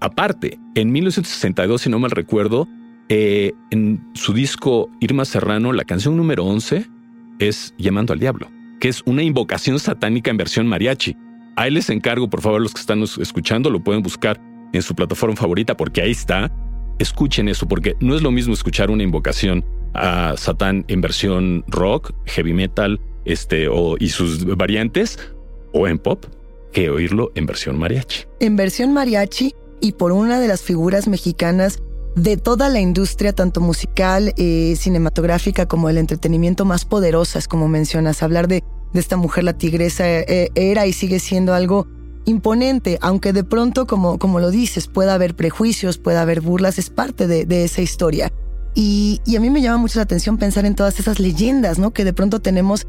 aparte, 0.00 0.58
en 0.74 0.92
1962, 0.92 1.80
si 1.80 1.90
no 1.90 1.98
mal 1.98 2.10
recuerdo, 2.10 2.68
eh, 3.08 3.52
en 3.70 4.04
su 4.14 4.32
disco 4.32 4.90
Irma 5.00 5.24
Serrano, 5.24 5.72
la 5.72 5.84
canción 5.84 6.16
número 6.16 6.44
11 6.44 6.86
es 7.38 7.74
Llamando 7.78 8.12
al 8.12 8.18
Diablo, 8.18 8.50
que 8.80 8.88
es 8.88 9.02
una 9.06 9.22
invocación 9.22 9.78
satánica 9.78 10.30
en 10.30 10.36
versión 10.36 10.66
mariachi. 10.66 11.16
Ahí 11.56 11.70
les 11.70 11.88
encargo, 11.88 12.28
por 12.28 12.40
favor, 12.40 12.60
los 12.60 12.74
que 12.74 12.80
están 12.80 13.02
escuchando, 13.02 13.70
lo 13.70 13.82
pueden 13.82 14.02
buscar 14.02 14.40
en 14.72 14.82
su 14.82 14.94
plataforma 14.94 15.36
favorita 15.36 15.76
porque 15.76 16.02
ahí 16.02 16.10
está. 16.10 16.50
Escuchen 16.98 17.48
eso, 17.48 17.68
porque 17.68 17.94
no 18.00 18.16
es 18.16 18.22
lo 18.22 18.30
mismo 18.30 18.54
escuchar 18.54 18.90
una 18.90 19.02
invocación 19.02 19.64
a 19.94 20.34
Satán 20.36 20.84
en 20.88 21.00
versión 21.00 21.64
rock, 21.68 22.12
heavy 22.26 22.54
metal, 22.54 23.00
este, 23.24 23.68
o, 23.68 23.96
y 23.98 24.08
sus 24.08 24.44
variantes, 24.56 25.18
o 25.72 25.86
en 25.86 25.98
pop, 25.98 26.24
que 26.72 26.90
oírlo 26.90 27.32
en 27.34 27.46
versión 27.46 27.78
mariachi. 27.78 28.24
En 28.40 28.56
versión 28.56 28.92
mariachi 28.92 29.54
y 29.80 29.92
por 29.92 30.12
una 30.12 30.40
de 30.40 30.48
las 30.48 30.62
figuras 30.62 31.06
mexicanas 31.06 31.82
de 32.16 32.38
toda 32.38 32.70
la 32.70 32.80
industria, 32.80 33.34
tanto 33.34 33.60
musical, 33.60 34.32
eh, 34.36 34.74
cinematográfica 34.76 35.66
como 35.66 35.90
el 35.90 35.98
entretenimiento 35.98 36.64
más 36.64 36.84
poderosas, 36.86 37.46
como 37.46 37.68
mencionas. 37.68 38.22
Hablar 38.22 38.48
de, 38.48 38.64
esta 38.94 39.18
mujer, 39.18 39.44
la 39.44 39.52
tigresa, 39.52 40.08
eh, 40.08 40.50
era 40.54 40.86
y 40.86 40.94
sigue 40.94 41.20
siendo 41.20 41.52
algo 41.52 41.86
imponente, 42.24 42.98
aunque 43.02 43.34
de 43.34 43.44
pronto, 43.44 43.86
como, 43.86 44.18
como 44.18 44.40
lo 44.40 44.50
dices, 44.50 44.88
pueda 44.88 45.14
haber 45.14 45.36
prejuicios, 45.36 45.98
pueda 45.98 46.22
haber 46.22 46.40
burlas, 46.40 46.78
es 46.78 46.88
parte 46.88 47.26
de, 47.26 47.64
esa 47.64 47.82
historia. 47.82 48.32
Y, 48.74 49.20
y, 49.26 49.36
a 49.36 49.40
mí 49.40 49.50
me 49.50 49.60
llama 49.60 49.76
mucho 49.76 49.98
la 49.98 50.04
atención 50.04 50.38
pensar 50.38 50.64
en 50.64 50.74
todas 50.74 50.98
esas 50.98 51.20
leyendas, 51.20 51.78
¿no? 51.78 51.92
Que 51.92 52.04
de 52.04 52.14
pronto 52.14 52.40
tenemos 52.40 52.86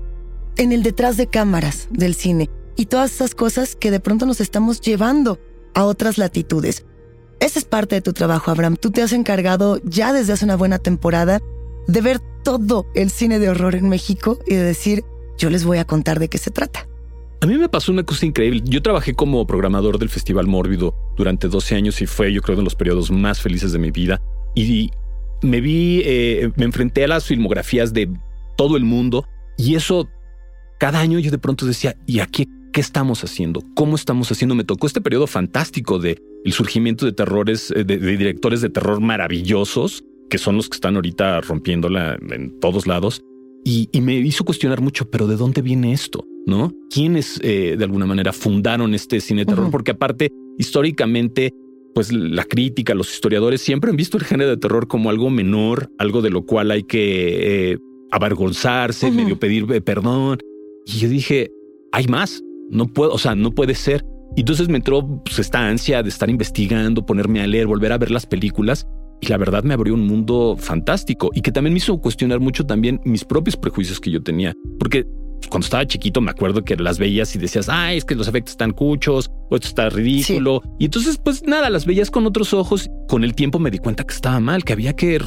en 0.55 0.72
el 0.72 0.84
detrás 0.84 1.17
de 1.17 1.27
cámaras 1.27 1.88
del 1.91 2.15
cine 2.15 2.50
y 2.77 2.86
todas 2.86 3.12
esas 3.12 3.36
cosas 3.36 3.75
que 3.75 3.91
de 3.91 4.00
pronto 4.00 4.25
nos 4.25 4.39
estamos 4.39 4.79
llevando 4.81 5.39
a 5.74 5.84
otras 5.84 6.17
latitudes. 6.17 6.86
Esa 7.39 7.60
es 7.60 7.65
parte 7.65 7.96
de 7.96 8.01
tu 8.01 8.13
trabajo, 8.13 8.51
Abraham. 8.51 8.77
Tú 8.77 8.91
te 8.91 9.01
has 9.01 9.13
encargado 9.13 9.79
ya 9.84 10.13
desde 10.13 10.34
hace 10.34 10.46
una 10.46 10.56
buena 10.56 10.79
temporada 10.79 11.39
de 11.88 12.01
ver 12.01 12.20
todo 12.44 12.88
el 12.96 13.10
cine 13.10 13.39
de 13.39 13.50
horror 13.50 13.75
en 13.75 13.89
México 13.89 14.39
y 14.48 14.56
de 14.56 14.63
decir, 14.63 15.03
yo 15.38 15.50
les 15.50 15.63
voy 15.63 15.77
a 15.77 15.86
contar 15.86 16.20
de 16.20 16.29
qué 16.29 16.38
se 16.38 16.51
trata. 16.51 16.88
A 17.41 17.46
mí 17.46 17.58
me 17.58 17.70
pasó 17.70 17.91
una 17.91 18.03
cosa 18.03 18.25
increíble. 18.25 18.62
Yo 18.63 18.82
trabajé 18.82 19.13
como 19.13 19.46
programador 19.46 20.00
del 20.00 20.10
Festival 20.10 20.48
Mórbido 20.48 20.96
durante 21.15 21.48
12 21.48 21.75
años 21.75 22.01
y 22.01 22.08
fue, 22.08 22.34
yo 22.34 22.41
creo, 22.41 22.58
de 22.58 22.63
los 22.63 22.75
periodos 22.75 23.12
más 23.12 23.39
felices 23.39 23.72
de 23.72 23.79
mi 23.79 23.91
vida. 23.91 24.20
Y 24.56 24.89
me 25.44 25.62
vi, 25.62 26.01
eh, 26.03 26.51
me 26.56 26.65
enfrenté 26.65 27.03
a 27.03 27.08
las 27.08 27.25
filmografías 27.25 27.94
de 27.94 28.12
todo 28.56 28.75
el 28.75 28.84
mundo 28.84 29.27
y 29.56 29.75
eso, 29.75 30.10
cada 30.79 31.00
año 31.00 31.20
yo 31.20 31.32
de 31.32 31.38
pronto 31.38 31.65
decía, 31.65 31.96
¿y 32.06 32.20
aquí 32.20 32.48
qué 32.74 32.82
estamos 32.82 33.24
haciendo? 33.24 33.62
¿Cómo 33.75 33.96
estamos 33.96 34.32
haciendo? 34.32 34.56
Me 34.56 34.63
tocó 34.63 34.88
este 34.88 35.01
periodo 35.01 35.27
fantástico 35.27 36.00
de 36.00 36.22
el 36.48 36.54
surgimiento 36.54 37.06
de 37.06 37.12
terrores, 37.12 37.72
eh, 37.72 37.84
de, 37.84 37.98
directores 37.98 38.62
de 38.62 38.70
terror 38.70 39.01
maravillosos, 39.01 40.06
que 40.30 40.38
son 40.38 40.56
los 40.56 40.70
que 40.70 40.75
están 40.75 40.96
ahorita 40.96 41.42
rompiéndola 41.42 42.18
en 42.32 42.58
todos 42.62 42.88
lados. 42.88 43.22
Y, 43.66 43.89
me 44.00 44.16
hizo 44.16 44.46
cuestionar 44.46 44.80
mucho, 44.80 45.10
pero 45.10 45.27
¿de 45.27 45.36
dónde 45.36 45.62
viene 45.62 45.92
esto? 45.92 46.25
¿No? 46.46 46.72
¿Quiénes 46.89 47.42
eh, 47.44 47.75
de 47.77 47.84
alguna 47.84 48.06
manera 48.06 48.32
fundaron 48.32 48.94
este 48.94 49.20
cine 49.20 49.42
de 49.42 49.48
terror? 49.48 49.70
Porque 49.70 49.92
aparte, 49.92 50.32
históricamente, 50.58 51.54
pues 51.94 52.13
la 52.13 52.46
crítica, 52.46 52.94
los 52.94 53.13
historiadores 53.13 53.60
siempre 53.60 53.89
han 53.89 53.98
visto 53.98 54.18
el 54.18 54.24
género 54.24 54.51
de 54.51 54.56
terror 54.56 54.88
como 54.88 55.10
algo 55.10 55.30
menor, 55.30 55.92
algo 55.98 56.22
de 56.22 56.30
lo 56.30 56.46
cual 56.46 56.72
hay 56.72 56.84
que 56.84 57.72
eh, 57.74 57.77
avergonzarse, 58.12 59.12
medio 59.12 59.38
pedir 59.38 59.66
perdón. 59.84 60.38
Y 60.86 61.00
yo 61.00 61.10
dije, 61.10 61.51
hay 61.92 62.08
más, 62.08 62.42
no 62.70 62.88
puedo, 62.88 63.12
o 63.12 63.18
sea, 63.18 63.36
no 63.36 63.51
puede 63.51 63.75
ser. 63.75 64.06
Y 64.38 64.41
entonces 64.41 64.70
me 64.70 64.77
entró 64.77 65.03
pues, 65.25 65.39
esta 65.39 65.67
ansia 65.67 66.03
de 66.03 66.10
estar 66.10 66.29
investigando, 66.29 67.03
ponerme 67.03 67.41
a 67.41 67.48
leer, 67.48 67.65
volver 67.65 67.91
a 67.91 67.98
ver 67.98 68.12
las 68.12 68.27
películas. 68.27 68.88
Y 69.20 69.29
la 69.29 69.38
verdad 69.38 69.63
me 69.63 69.74
abrió 69.74 69.96
un 69.96 70.06
mundo 70.06 70.56
fantástico 70.60 71.32
y 71.34 71.41
que 71.41 71.51
también 71.51 71.74
me 71.74 71.79
hizo 71.79 71.98
cuestionar 72.00 72.39
mucho 72.39 72.63
también 72.63 73.01
mis 73.03 73.25
propios 73.25 73.58
prejuicios 73.58 74.00
que 74.00 74.12
yo 74.12 74.22
tenía. 74.22 74.53
Porque 74.77 75.08
cuando 75.50 75.65
estaba 75.65 75.88
chiquito 75.88 76.22
me 76.22 76.29
acuerdo 76.29 76.63
que 76.63 76.75
las 76.75 77.00
veías 77.00 77.36
y 77.36 77.39
decías, 77.39 77.67
ay, 77.67 77.98
es 77.98 78.06
que 78.06 78.13
los 78.13 78.27
efectos 78.27 78.51
están 78.51 78.74
cuchos 78.74 79.32
o 79.50 79.56
esto 79.56 79.70
está 79.70 79.89
ridículo. 79.89 80.62
Y 80.77 80.86
entonces, 80.86 81.17
pues 81.17 81.41
nada, 81.41 81.72
las 81.72 81.88
veías 81.88 82.12
con 82.12 82.27
otros 82.27 82.53
ojos. 82.53 82.91
Con 83.08 83.24
el 83.24 83.34
tiempo 83.34 83.58
me 83.58 83.72
di 83.72 83.79
cuenta 83.79 84.03
que 84.03 84.13
estaba 84.13 84.39
mal, 84.39 84.63
que 84.63 84.74
había 84.74 84.94
que 84.94 85.20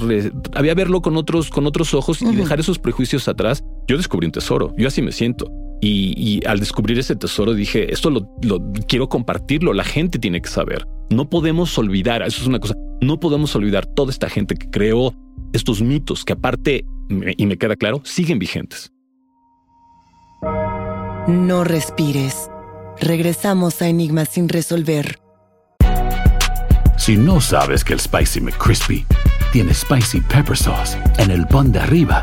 había 0.55 0.75
verlo 0.75 1.03
con 1.03 1.17
otros, 1.17 1.51
con 1.51 1.67
otros 1.67 1.95
ojos 1.95 2.23
y 2.23 2.37
dejar 2.37 2.61
esos 2.61 2.79
prejuicios 2.79 3.27
atrás. 3.27 3.65
Yo 3.91 3.97
descubrí 3.97 4.27
un 4.27 4.31
tesoro. 4.31 4.73
Yo 4.77 4.87
así 4.87 5.03
me 5.03 5.11
siento. 5.11 5.51
Y, 5.81 6.47
al 6.47 6.61
descubrir 6.61 6.97
ese 6.97 7.17
tesoro 7.17 7.55
dije, 7.55 7.93
esto 7.93 8.09
lo, 8.09 8.31
quiero 8.87 9.09
compartirlo, 9.09 9.73
la 9.73 9.83
gente 9.83 10.21
tiene 10.21 10.41
que 10.41 10.49
saber. 10.49 10.87
No 11.11 11.29
podemos 11.29 11.77
olvidar, 11.77 12.23
eso 12.23 12.41
es 12.41 12.47
una 12.47 12.61
cosa, 12.61 12.75
no 13.01 13.19
podemos 13.19 13.57
olvidar 13.57 13.87
toda 13.87 14.13
esta 14.13 14.29
gente 14.29 14.55
que 14.55 14.71
creó 14.71 15.13
estos 15.53 15.83
mitos 15.83 16.25
que 16.25 16.35
aparte, 16.35 16.85
y 17.37 17.47
me 17.47 17.57
queda 17.57 17.75
claro, 17.75 18.01
siguen 18.05 18.39
vigentes. 18.39 18.93
No 21.27 21.65
respires. 21.65 22.49
Regresamos 23.01 23.83
a 23.83 23.89
Enigmas 23.89 24.29
sin 24.29 24.49
resolver. 24.49 25.19
Si 26.97 27.17
no 27.17 27.41
sabes 27.41 27.83
que 27.83 27.95
el 27.95 27.99
Spicy 27.99 28.41
McCrispy 28.41 29.05
tiene 29.53 29.75
Spicy 29.75 30.21
Pepper 30.21 30.57
Sauce 30.57 30.97
en 31.19 31.33
el 31.33 31.45
pan 31.49 31.73
de 31.73 31.81
arriba 31.81 32.23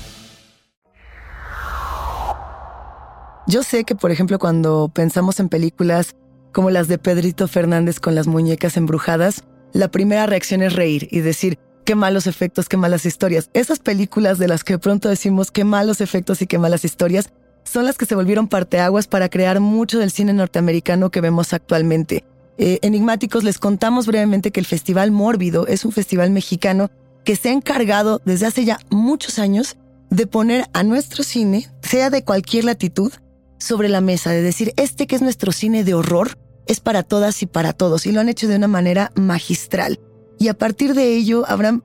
Yo 3.47 3.63
sé 3.63 3.83
que, 3.83 3.95
por 3.95 4.11
ejemplo, 4.11 4.39
cuando 4.39 4.89
pensamos 4.93 5.39
en 5.39 5.49
películas 5.49 6.15
como 6.51 6.69
las 6.69 6.87
de 6.87 6.97
Pedrito 6.97 7.47
Fernández 7.47 7.99
con 7.99 8.13
las 8.13 8.27
muñecas 8.27 8.77
embrujadas, 8.77 9.43
la 9.73 9.89
primera 9.89 10.25
reacción 10.25 10.61
es 10.61 10.73
reír 10.73 11.07
y 11.11 11.21
decir, 11.21 11.57
qué 11.85 11.95
malos 11.95 12.27
efectos, 12.27 12.69
qué 12.69 12.77
malas 12.77 13.05
historias. 13.05 13.49
Esas 13.53 13.79
películas 13.79 14.37
de 14.37 14.47
las 14.47 14.63
que 14.63 14.77
pronto 14.77 15.09
decimos 15.09 15.51
qué 15.51 15.63
malos 15.63 16.01
efectos 16.01 16.41
y 16.41 16.47
qué 16.47 16.57
malas 16.57 16.85
historias 16.85 17.29
son 17.63 17.85
las 17.85 17.97
que 17.97 18.05
se 18.05 18.15
volvieron 18.15 18.47
parteaguas 18.47 19.07
para 19.07 19.29
crear 19.29 19.59
mucho 19.59 19.99
del 19.99 20.11
cine 20.11 20.33
norteamericano 20.33 21.09
que 21.09 21.21
vemos 21.21 21.53
actualmente. 21.53 22.23
Eh, 22.57 22.79
enigmáticos, 22.81 23.43
les 23.43 23.59
contamos 23.59 24.07
brevemente 24.07 24.51
que 24.51 24.59
el 24.59 24.65
Festival 24.65 25.11
Mórbido 25.11 25.67
es 25.67 25.85
un 25.85 25.91
festival 25.91 26.31
mexicano 26.31 26.91
que 27.23 27.35
se 27.35 27.49
ha 27.49 27.53
encargado 27.53 28.21
desde 28.25 28.45
hace 28.45 28.65
ya 28.65 28.79
muchos 28.89 29.39
años 29.39 29.77
de 30.09 30.27
poner 30.27 30.65
a 30.73 30.83
nuestro 30.83 31.23
cine, 31.23 31.67
sea 31.81 32.09
de 32.09 32.23
cualquier 32.23 32.65
latitud, 32.65 33.13
sobre 33.61 33.89
la 33.89 34.01
mesa, 34.01 34.31
de 34.31 34.41
decir, 34.41 34.73
este 34.75 35.07
que 35.07 35.15
es 35.15 35.21
nuestro 35.21 35.51
cine 35.51 35.83
de 35.83 35.93
horror 35.93 36.37
es 36.67 36.79
para 36.79 37.03
todas 37.03 37.41
y 37.43 37.45
para 37.45 37.73
todos, 37.73 38.05
y 38.05 38.11
lo 38.11 38.19
han 38.19 38.29
hecho 38.29 38.47
de 38.47 38.55
una 38.55 38.67
manera 38.67 39.11
magistral. 39.15 39.99
Y 40.39 40.47
a 40.47 40.53
partir 40.55 40.95
de 40.95 41.15
ello, 41.15 41.45
Abraham, 41.47 41.83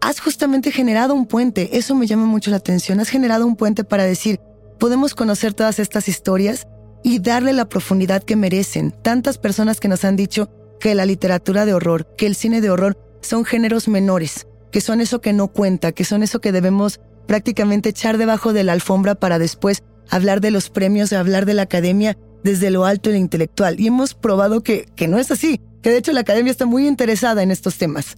has 0.00 0.20
justamente 0.20 0.72
generado 0.72 1.14
un 1.14 1.26
puente, 1.26 1.76
eso 1.76 1.94
me 1.94 2.06
llama 2.06 2.24
mucho 2.24 2.50
la 2.50 2.56
atención, 2.56 3.00
has 3.00 3.10
generado 3.10 3.46
un 3.46 3.56
puente 3.56 3.84
para 3.84 4.04
decir, 4.04 4.40
podemos 4.78 5.14
conocer 5.14 5.52
todas 5.52 5.78
estas 5.78 6.08
historias 6.08 6.66
y 7.02 7.18
darle 7.18 7.52
la 7.52 7.68
profundidad 7.68 8.22
que 8.22 8.36
merecen. 8.36 8.92
Tantas 9.02 9.36
personas 9.36 9.78
que 9.78 9.88
nos 9.88 10.04
han 10.04 10.16
dicho 10.16 10.48
que 10.80 10.94
la 10.94 11.04
literatura 11.04 11.66
de 11.66 11.74
horror, 11.74 12.14
que 12.16 12.26
el 12.26 12.34
cine 12.34 12.62
de 12.62 12.70
horror 12.70 12.96
son 13.20 13.44
géneros 13.44 13.88
menores, 13.88 14.46
que 14.72 14.80
son 14.80 15.02
eso 15.02 15.20
que 15.20 15.34
no 15.34 15.48
cuenta, 15.48 15.92
que 15.92 16.04
son 16.04 16.22
eso 16.22 16.40
que 16.40 16.52
debemos 16.52 17.00
prácticamente 17.26 17.90
echar 17.90 18.16
debajo 18.16 18.54
de 18.54 18.64
la 18.64 18.72
alfombra 18.72 19.14
para 19.14 19.38
después 19.38 19.82
hablar 20.10 20.40
de 20.40 20.50
los 20.50 20.70
premios, 20.70 21.12
hablar 21.12 21.46
de 21.46 21.54
la 21.54 21.62
academia 21.62 22.18
desde 22.42 22.70
lo 22.70 22.84
alto 22.84 23.10
y 23.10 23.14
lo 23.14 23.18
intelectual. 23.18 23.80
Y 23.80 23.86
hemos 23.86 24.14
probado 24.14 24.62
que, 24.62 24.86
que 24.96 25.08
no 25.08 25.18
es 25.18 25.30
así, 25.30 25.60
que 25.82 25.90
de 25.90 25.98
hecho 25.98 26.12
la 26.12 26.20
academia 26.20 26.50
está 26.50 26.66
muy 26.66 26.86
interesada 26.86 27.42
en 27.42 27.50
estos 27.50 27.78
temas. 27.78 28.16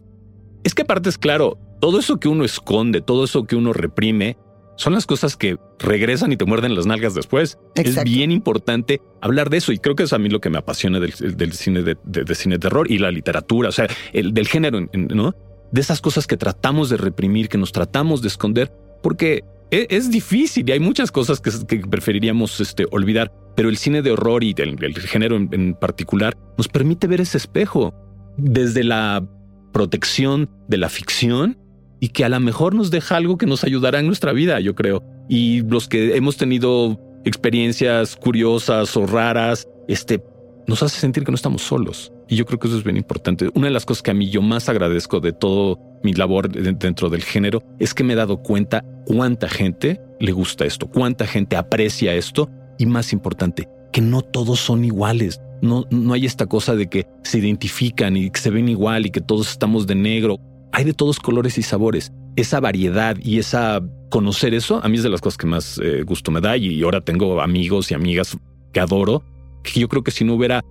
Es 0.65 0.75
que 0.75 0.83
aparte 0.83 1.09
es 1.09 1.19
claro, 1.19 1.59
todo 1.81 1.99
eso 1.99 2.21
que 2.21 2.29
uno 2.29 2.45
esconde, 2.45 3.01
todo 3.01 3.25
eso 3.25 3.45
que 3.45 3.57
uno 3.57 3.73
reprime, 3.73 4.37
son 4.77 4.95
las 4.95 5.07
cosas 5.07 5.37
que 5.37 5.59
regresan 5.79 6.33
y 6.33 6.37
te 6.37 6.45
muerden 6.45 6.75
las 6.75 6.87
nalgas 6.87 7.15
después. 7.15 7.59
Es 7.75 8.03
bien 8.05 8.31
importante 8.31 9.01
hablar 9.21 9.51
de 9.51 9.59
eso 9.59 9.73
y 9.73 9.79
creo 9.79 9.95
que 9.95 10.05
es 10.05 10.13
a 10.13 10.19
mí 10.19 10.29
lo 10.29 10.41
que 10.41 10.51
me 10.51 10.59
apasiona 10.59 10.99
del, 10.99 11.13
cine 11.53 11.83
de, 11.83 11.97
de, 12.05 12.35
cine 12.35 12.57
de 12.57 12.59
terror 12.59 12.91
y 12.91 12.99
la 12.99 13.11
literatura, 13.11 13.69
o 13.69 13.73
sea, 13.73 13.87
el, 14.13 14.33
del 14.33 14.49
género, 14.49 14.81
¿no? 14.93 15.35
De 15.71 15.81
esas 15.81 16.01
cosas 16.01 16.27
que 16.27 16.37
tratamos 16.37 16.91
de 16.91 16.97
reprimir, 16.97 17.49
que 17.49 17.59
nos 17.59 17.73
tratamos 17.73 18.23
de 18.23 18.29
esconder, 18.29 18.73
porque 19.03 19.45
e, 19.73 19.87
es, 19.89 20.11
difícil 20.11 20.69
y 20.69 20.73
hay 20.73 20.81
muchas 20.81 21.11
cosas 21.11 21.41
que, 21.41 21.51
preferiríamos 21.79 22.61
este, 22.61 22.87
olvidar, 22.91 23.33
pero 23.57 23.71
el 23.71 23.79
cine 23.79 24.03
de 24.03 24.11
horror 24.13 24.45
y 24.45 24.55
el, 24.59 24.79
género 25.01 25.37
en, 25.37 25.75
particular 25.75 26.37
nos 26.59 26.69
permite 26.69 27.07
ver 27.07 27.23
ese 27.23 27.39
espejo 27.39 27.95
desde 28.37 28.85
la 28.85 29.27
protección 29.73 30.51
de 30.69 30.77
la 30.77 30.91
ficción 30.91 31.59
y 32.01 32.11
que 32.11 32.27
a 32.27 32.29
lo 32.29 32.39
mejor 32.39 32.75
nos 32.75 32.91
deja 32.91 33.17
algo 33.17 33.39
que 33.39 33.47
nos 33.47 33.65
ayudará 33.65 34.01
en 34.01 34.07
nuestra 34.07 34.33
vida, 34.33 34.61
yo 34.61 34.75
creo. 34.75 35.03
Y 35.31 35.63
los 35.63 35.89
que 35.89 36.17
hemos 36.17 36.37
tenido 36.37 37.01
experiencias 37.25 38.17
curiosas 38.17 38.95
o 38.97 39.07
raras, 39.07 39.69
este, 39.89 40.23
nos 40.67 40.83
hace 40.83 41.01
sentir 41.01 41.25
que 41.25 41.31
no 41.31 41.37
estamos 41.37 41.63
solos. 41.63 42.13
Y 42.29 42.37
yo 42.37 42.45
creo 42.45 42.59
que 42.59 42.69
eso 42.69 42.77
es 42.77 42.85
bien 42.85 42.99
importante. 42.99 43.49
Una 43.55 43.69
de 43.69 43.73
las 43.73 43.87
cosas 43.87 44.03
que 44.03 44.11
a 44.11 44.15
mí 44.15 44.29
yo 44.29 44.43
más 44.43 44.69
agradezco 44.69 45.21
de 45.21 45.33
todo 45.33 45.79
mi 46.03 46.13
labor 46.13 46.51
dentro 46.51 47.11
del 47.11 47.23
género 47.23 47.63
es 47.79 47.95
que 47.95 48.05
me 48.05 48.13
he 48.13 48.17
dado 48.17 48.43
cuenta 48.43 48.85
cuánta 49.07 49.49
gente 49.49 50.01
le 50.21 50.33
gusta 50.33 50.65
esto, 50.65 50.87
cuánta 50.89 51.27
gente 51.27 51.57
aprecia 51.57 52.15
esto 52.15 52.49
y 52.79 52.87
más 52.87 53.13
importante, 53.13 53.69
que 53.93 54.01
no 54.01 54.23
todos 54.23 54.61
son 54.61 54.85
iguales. 54.85 55.41
No, 55.61 55.85
no 55.91 56.15
hay 56.15 56.27
esta 56.27 56.47
cosa 56.47 56.75
de 56.75 56.89
que 56.89 57.07
se 57.23 57.39
identifican 57.39 58.17
y 58.17 58.31
que 58.31 58.41
se 58.41 58.51
ven 58.51 58.69
igual 58.69 59.07
y 59.07 59.11
que 59.11 59.21
todos 59.21 59.51
estamos 59.51 59.87
de 59.87 59.95
negro. 59.95 60.39
Hay 60.73 60.85
de 60.85 60.93
todos 60.93 61.21
colores 61.21 61.59
y 61.59 61.63
sabores. 61.63 62.13
Esa 62.35 62.61
variedad 62.61 63.17
y 63.23 63.39
esa 63.39 63.81
conocer 64.11 64.55
eso, 64.55 64.81
a 64.83 64.89
mí 64.89 64.97
es 64.97 65.03
de 65.03 65.09
las 65.09 65.21
cosas 65.21 65.39
que 65.39 65.47
más 65.47 65.81
eh, 65.83 66.03
gusto 66.03 66.31
me 66.31 66.41
da 66.41 66.57
y 66.57 66.83
ahora 66.83 67.01
tengo 67.01 67.41
amigos 67.41 67.91
y 67.91 67.95
amigas 67.95 68.37
que 68.73 68.81
adoro, 68.81 69.25
que 69.63 69.81
yo 69.81 69.89
creo 69.89 70.03
que 70.03 70.11
si 70.11 70.25
no 70.25 70.35
hubiera 70.35 70.63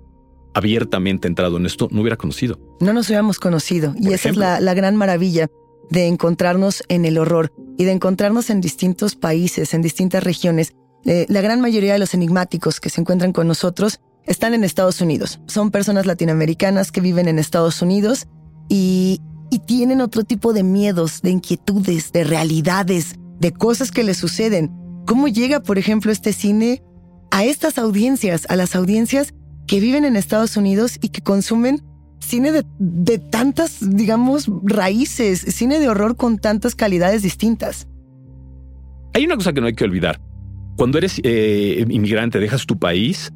abiertamente 0.54 1.28
entrado 1.28 1.58
en 1.58 1.66
esto, 1.66 1.88
no 1.92 2.02
hubiera 2.02 2.18
conocido. 2.18 2.60
No 2.80 2.94
nos 2.94 3.08
hubiéramos 3.08 3.40
conocido. 3.40 3.94
y 3.98 4.14
esa 4.14 4.30
es 4.30 4.38
la, 4.38 4.74
gran 4.74 4.96
maravilla 4.96 5.50
de 5.90 6.08
encontrarnos 6.08 6.84
en 6.88 7.06
el 7.06 7.18
horror 7.18 7.52
y 7.78 7.86
de 7.86 7.92
encontrarnos 7.92 8.50
en 8.50 8.62
distintos 8.62 9.16
países, 9.16 9.74
en 9.74 9.82
distintas 9.82 10.24
regiones. 10.24 10.74
Eh, 11.06 11.26
la 11.30 11.42
gran 11.42 11.62
mayoría 11.62 11.94
de 11.94 12.00
los 12.00 12.14
enigmáticos 12.14 12.80
que 12.80 12.90
se 12.90 13.02
encuentran 13.02 13.34
con 13.34 13.48
nosotros 13.48 14.00
están 14.26 14.54
en 14.54 14.64
Estados 14.64 15.02
Unidos. 15.02 15.40
Son 15.48 15.72
personas 15.72 16.06
latinoamericanas 16.06 16.92
que 16.92 17.02
viven 17.02 17.28
en 17.28 17.40
Estados 17.40 17.82
Unidos 17.82 18.28
y, 18.70 19.20
y 19.50 19.60
tienen 19.60 20.00
otro 20.00 20.24
tipo 20.24 20.54
de 20.54 20.64
miedos, 20.64 21.22
de 21.22 21.32
inquietudes, 21.32 22.12
de 22.12 22.24
realidades, 22.24 23.16
de 23.40 23.52
cosas 23.52 23.92
que 23.92 24.04
les 24.04 24.18
suceden. 24.18 24.72
¿Cómo 25.06 25.28
llega, 25.28 25.62
por 25.62 25.78
ejemplo, 25.78 26.12
este 26.12 26.32
cine 26.32 26.84
a 27.32 27.44
estas 27.44 27.78
audiencias, 27.78 28.46
a 28.50 28.56
las 28.56 28.76
audiencias 28.76 29.34
que 29.72 29.80
viven 29.80 30.04
en 30.04 30.18
Estados 30.18 30.58
Unidos 30.58 30.98
y 31.02 31.08
que 31.08 31.22
consumen 31.22 31.82
cine 32.20 32.52
de, 32.52 33.18
tantas, 33.20 33.78
digamos, 33.80 34.52
raíces, 34.64 35.40
cine 35.40 35.80
de 35.80 35.88
horror 35.88 36.18
con 36.18 36.40
tantas 36.40 36.76
calidades 36.76 37.22
distintas. 37.24 37.88
Hay 39.14 39.24
una 39.24 39.38
cosa 39.38 39.54
que 39.54 39.62
no 39.62 39.68
hay 39.68 39.74
que 39.74 39.86
olvidar. 39.86 40.20
Cuando 40.76 40.98
eres 40.98 41.22
eh, 41.24 41.86
inmigrante, 41.88 42.40
dejas 42.40 42.66
tu 42.66 42.80
país, 42.80 43.32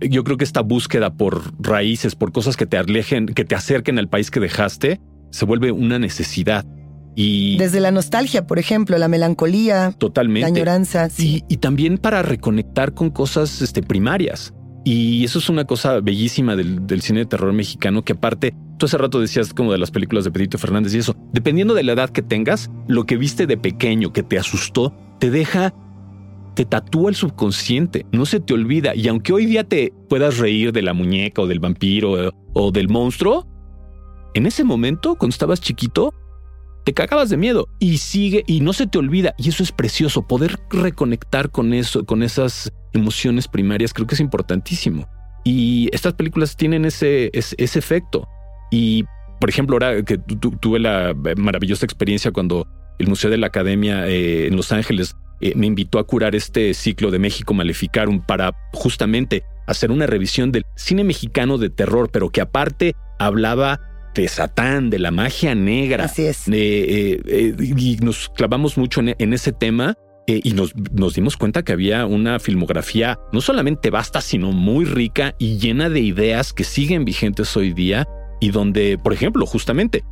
yo 0.00 0.24
creo 0.24 0.38
que 0.38 0.44
esta 0.44 0.62
búsqueda 0.62 1.14
por 1.14 1.52
raíces, 1.62 2.14
por 2.14 2.32
cosas 2.32 2.56
que 2.56 2.64
te 2.64 2.78
alejen, 2.78 3.26
que 3.26 3.44
te 3.44 3.54
acerquen 3.54 3.98
al 3.98 4.08
país 4.08 4.30
que 4.30 4.40
dejaste, 4.40 4.98
se 5.30 5.44
vuelve 5.44 5.72
una 5.72 5.98
necesidad. 5.98 6.64
Y 7.16 7.58
Desde 7.58 7.80
la 7.80 7.90
nostalgia, 7.90 8.46
por 8.46 8.58
ejemplo, 8.58 8.96
la 8.96 9.08
melancolía, 9.08 9.92
totalmente. 9.98 10.48
la 10.48 10.56
añoranza. 10.56 11.08
Y, 11.18 11.44
y, 11.50 11.58
también 11.58 11.98
para 11.98 12.22
reconectar 12.22 12.94
con 12.94 13.10
cosas 13.10 13.60
este, 13.60 13.82
primarias. 13.82 14.54
Y 14.90 15.22
eso 15.22 15.38
es 15.38 15.50
una 15.50 15.66
cosa 15.66 16.00
bellísima 16.00 16.56
del, 16.56 17.02
cine 17.02 17.18
de 17.18 17.26
terror 17.26 17.52
mexicano, 17.52 18.02
que 18.04 18.14
aparte, 18.14 18.54
tú 18.78 18.86
hace 18.86 18.96
rato 18.96 19.20
decías 19.20 19.52
como 19.52 19.70
de 19.70 19.76
las 19.76 19.90
películas 19.90 20.24
de 20.24 20.30
Pedrito 20.30 20.56
Fernández 20.56 20.94
y 20.94 20.98
eso, 20.98 21.14
dependiendo 21.30 21.74
de 21.74 21.82
la 21.82 21.92
edad 21.92 22.08
que 22.08 22.22
tengas, 22.22 22.70
lo 22.86 23.04
que 23.04 23.18
viste 23.18 23.46
de 23.46 23.58
pequeño 23.58 24.14
que 24.14 24.22
te 24.22 24.38
asustó, 24.38 24.94
te 25.20 25.30
deja, 25.30 25.74
te 26.54 26.64
tatúa 26.64 27.10
el 27.10 27.16
subconsciente, 27.16 28.06
no 28.12 28.24
se 28.24 28.40
te 28.40 28.54
olvida. 28.54 28.94
Y 28.94 29.08
aunque 29.08 29.34
hoy 29.34 29.44
día 29.44 29.62
te 29.62 29.92
puedas 30.08 30.38
reír 30.38 30.72
de 30.72 30.80
la 30.80 30.94
muñeca 30.94 31.42
o 31.42 31.46
del 31.46 31.60
vampiro 31.60 32.32
o 32.54 32.72
del 32.72 32.88
monstruo, 32.88 33.46
en 34.32 34.46
ese 34.46 34.64
momento, 34.64 35.16
cuando 35.16 35.34
estabas 35.34 35.60
chiquito, 35.60 36.14
te 36.86 36.94
cagabas 36.94 37.28
de 37.28 37.36
miedo 37.36 37.68
y 37.78 37.98
sigue 37.98 38.42
y 38.46 38.62
no 38.62 38.72
se 38.72 38.86
te 38.86 38.96
olvida. 38.96 39.34
Y 39.36 39.50
eso 39.50 39.62
es 39.62 39.70
precioso, 39.70 40.26
poder 40.26 40.58
reconectar 40.70 41.50
con 41.50 41.74
eso, 41.74 42.06
con 42.06 42.22
esas 42.22 42.72
emociones 42.92 43.48
primarias, 43.48 43.92
creo 43.92 44.06
que 44.06 44.14
es 44.14 44.20
importantísimo. 44.20 45.08
Y 45.44 45.88
estas 45.92 46.14
películas 46.14 46.56
tienen 46.56 46.84
ese, 46.84 47.30
ese, 47.32 47.78
efecto. 47.78 48.28
Y, 48.70 49.04
por 49.40 49.48
ejemplo, 49.48 49.76
ahora 49.76 50.02
que 50.02 50.18
tuve 50.18 50.78
la 50.78 51.14
maravillosa 51.36 51.86
experiencia 51.86 52.32
cuando 52.32 52.66
el 52.98 53.06
Museo 53.06 53.30
de 53.30 53.38
la 53.38 53.46
Academia 53.46 54.06
eh, 54.08 54.48
en 54.48 54.56
Los 54.56 54.72
Ángeles 54.72 55.16
eh, 55.40 55.52
me 55.54 55.66
invitó 55.66 55.98
a 55.98 56.04
curar 56.04 56.34
este 56.34 56.74
ciclo 56.74 57.10
de 57.10 57.18
México 57.18 57.54
Maleficarum 57.54 58.20
para 58.26 58.52
justamente 58.72 59.44
hacer 59.66 59.90
una 59.90 60.06
revisión 60.06 60.50
del 60.50 60.64
cine 60.74 61.04
mexicano 61.04 61.58
de 61.58 61.70
terror, 61.70 62.10
pero 62.12 62.30
que 62.30 62.40
aparte 62.40 62.94
hablaba 63.18 63.80
de 64.14 64.26
Satán, 64.26 64.90
de 64.90 64.98
la 64.98 65.12
magia 65.12 65.54
negra. 65.54 66.04
Así 66.04 66.26
es. 66.26 66.44
Eh, 66.50 67.54
y 67.58 67.96
nos 67.98 68.28
clavamos 68.30 68.76
mucho 68.76 69.00
en, 69.00 69.32
ese 69.32 69.52
tema 69.52 69.94
y 70.28 70.52
nos, 70.52 70.74
nos, 70.92 71.14
dimos 71.14 71.36
cuenta 71.36 71.62
que 71.62 71.72
había 71.72 72.04
una 72.04 72.38
filmografía 72.38 73.18
no 73.32 73.40
solamente 73.40 73.88
vasta, 73.88 74.20
sino 74.20 74.52
muy 74.52 74.84
rica 74.84 75.34
y 75.38 75.56
llena 75.58 75.88
de 75.88 76.00
ideas 76.00 76.52
que 76.52 76.64
siguen 76.64 77.06
vigentes 77.06 77.56
hoy 77.56 77.72
día 77.72 78.06
y 78.40 78.50
donde, 78.50 78.98
por 78.98 79.12
ejemplo, 79.12 79.46
justamente 79.46 80.04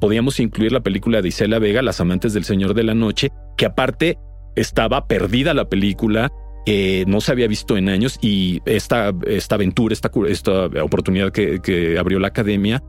podíamos 0.00 0.40
incluir 0.40 0.72
la 0.72 0.80
película 0.80 1.22
de 1.22 1.28
Isela 1.28 1.58
Vega, 1.58 1.80
Las 1.80 2.00
Amantes 2.00 2.32
del 2.34 2.44
Señor 2.44 2.74
de 2.74 2.82
la 2.82 2.94
Noche, 2.94 3.30
que 3.56 3.66
aparte 3.66 4.18
estaba 4.56 5.06
perdida 5.06 5.54
la 5.54 5.68
película, 5.68 6.30
eh, 6.66 7.04
no 7.06 7.20
se 7.20 7.32
había 7.32 7.48
visto 7.48 7.76
en 7.76 7.88
años 7.88 8.18
y 8.20 8.60
esta, 8.66 9.12
esta 9.26 9.54
aventura, 9.54 9.92
esta, 9.92 10.10
esta 10.28 10.66
oportunidad 10.82 11.32
que, 11.32 11.60
que 11.60 11.98
abrió 11.98 12.18
la 12.18 12.28
academia 12.28 12.82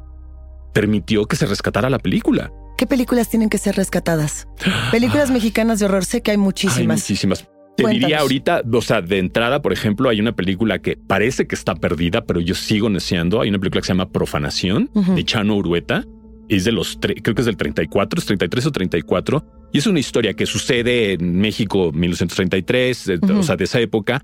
permitió 0.73 1.25
que 1.25 1.35
se 1.35 1.45
rescatara 1.45 1.89
la 1.89 1.99
película. 1.99 2.51
¿Qué 2.77 2.87
películas 2.87 3.29
tienen 3.29 3.49
que 3.49 3.57
ser 3.57 3.75
rescatadas? 3.75 4.47
Películas 4.91 5.31
mexicanas 5.31 5.79
de 5.79 5.85
horror, 5.85 6.05
sé 6.05 6.21
que 6.21 6.31
hay 6.31 6.37
muchísimas. 6.37 6.99
muchísimas. 6.99 7.47
Te 7.75 7.87
diría 7.87 8.19
ahorita, 8.19 8.61
o 8.71 8.81
sea, 8.81 9.01
de 9.01 9.17
entrada, 9.17 9.61
por 9.61 9.73
ejemplo, 9.73 10.09
hay 10.09 10.19
una 10.19 10.35
película 10.35 10.79
que 10.79 10.95
parece 10.95 11.47
que 11.47 11.55
está 11.55 11.73
perdida, 11.75 12.23
pero 12.25 12.39
yo 12.39 12.53
sigo 12.53 12.89
neceando. 12.89 13.41
Hay 13.41 13.49
una 13.49 13.57
película 13.57 13.81
que 13.81 13.87
se 13.87 13.93
llama 13.93 14.11
Profanación 14.11 14.91
de 14.93 15.23
Chano 15.23 15.55
Urueta. 15.55 16.05
Es 16.49 16.65
de 16.65 16.71
los, 16.71 16.99
creo 16.99 17.35
que 17.35 17.41
es 17.41 17.45
del 17.45 17.57
34, 17.57 18.19
es 18.19 18.25
33 18.25 18.65
o 18.67 18.71
34 18.71 19.45
y 19.71 19.79
es 19.79 19.87
una 19.87 19.99
historia 19.99 20.35
que 20.35 20.45
sucede 20.45 21.13
en 21.13 21.39
México 21.39 21.91
1933, 21.91 23.09
o 23.35 23.43
sea, 23.43 23.55
de 23.55 23.63
esa 23.63 23.79
época. 23.79 24.23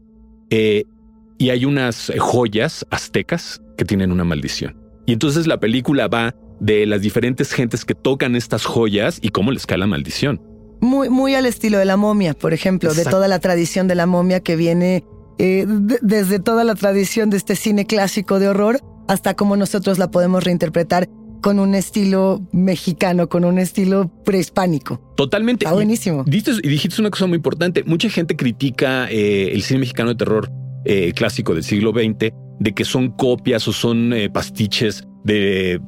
Eh, 0.52 0.84
y 1.40 1.50
hay 1.50 1.66
unas 1.66 2.12
joyas 2.20 2.86
aztecas 2.92 3.62
que 3.78 3.86
tienen 3.86 4.12
una 4.12 4.24
maldición. 4.26 4.78
Y 5.08 5.14
entonces 5.14 5.48
la 5.48 5.60
película 5.60 6.08
va 6.08 6.36
de 6.60 6.86
las 6.86 7.02
diferentes 7.02 7.52
gentes 7.52 7.86
que 7.86 7.96
tocan 7.96 8.36
estas 8.36 8.66
joyas 8.66 9.20
y 9.22 9.30
cómo 9.30 9.52
les 9.52 9.66
cae 9.66 9.78
la 9.78 9.88
maldición. 9.88 10.42
Muy, 10.82 11.10
muy 11.10 11.36
al 11.36 11.46
estilo 11.46 11.78
de 11.78 11.86
la 11.86 11.98
momia, 11.98 12.34
por 12.34 12.54
ejemplo, 12.54 12.94
de 12.94 13.04
toda 13.04 13.28
la 13.28 13.40
tradición 13.40 13.88
de 13.88 13.96
la 13.96 14.06
momia 14.06 14.40
que 14.40 14.56
viene 14.56 15.04
eh, 15.38 15.66
desde 16.02 16.40
toda 16.40 16.64
la 16.64 16.76
tradición 16.76 17.30
de 17.30 17.38
este 17.38 17.56
cine 17.56 17.86
clásico 17.86 18.40
de 18.40 18.50
horror 18.50 18.80
hasta 19.08 19.36
cómo 19.36 19.58
nosotros 19.58 19.98
la 19.98 20.12
podemos 20.12 20.44
reinterpretar 20.44 21.10
con 21.42 21.60
un 21.60 21.76
estilo 21.76 22.42
mexicano, 22.52 23.30
con 23.30 23.46
un 23.46 23.60
estilo 23.60 24.12
prehispánico. 24.26 25.02
Totalmente. 25.16 25.66
Está 25.66 25.74
buenísimo. 25.74 26.24
Y, 26.28 26.30
dijiste 26.68 27.02
una 27.02 27.10
cosa 27.10 27.26
muy 27.28 27.38
importante. 27.38 27.84
Mucha 27.84 28.10
gente 28.10 28.36
critica 28.36 29.10
eh, 29.10 29.52
el 29.54 29.62
cine 29.64 29.82
mexicano 29.82 30.10
de 30.10 30.16
terror 30.16 30.52
eh, 30.86 31.14
clásico 31.14 31.54
del 31.54 31.64
siglo 31.64 31.92
XX 31.92 32.34
de 32.60 32.74
que 32.74 32.86
son 32.86 33.10
copias 33.12 33.68
o 33.68 33.74
son 33.74 34.14
eh, 34.14 34.30
pastiches 34.30 35.06
de, 35.24 35.80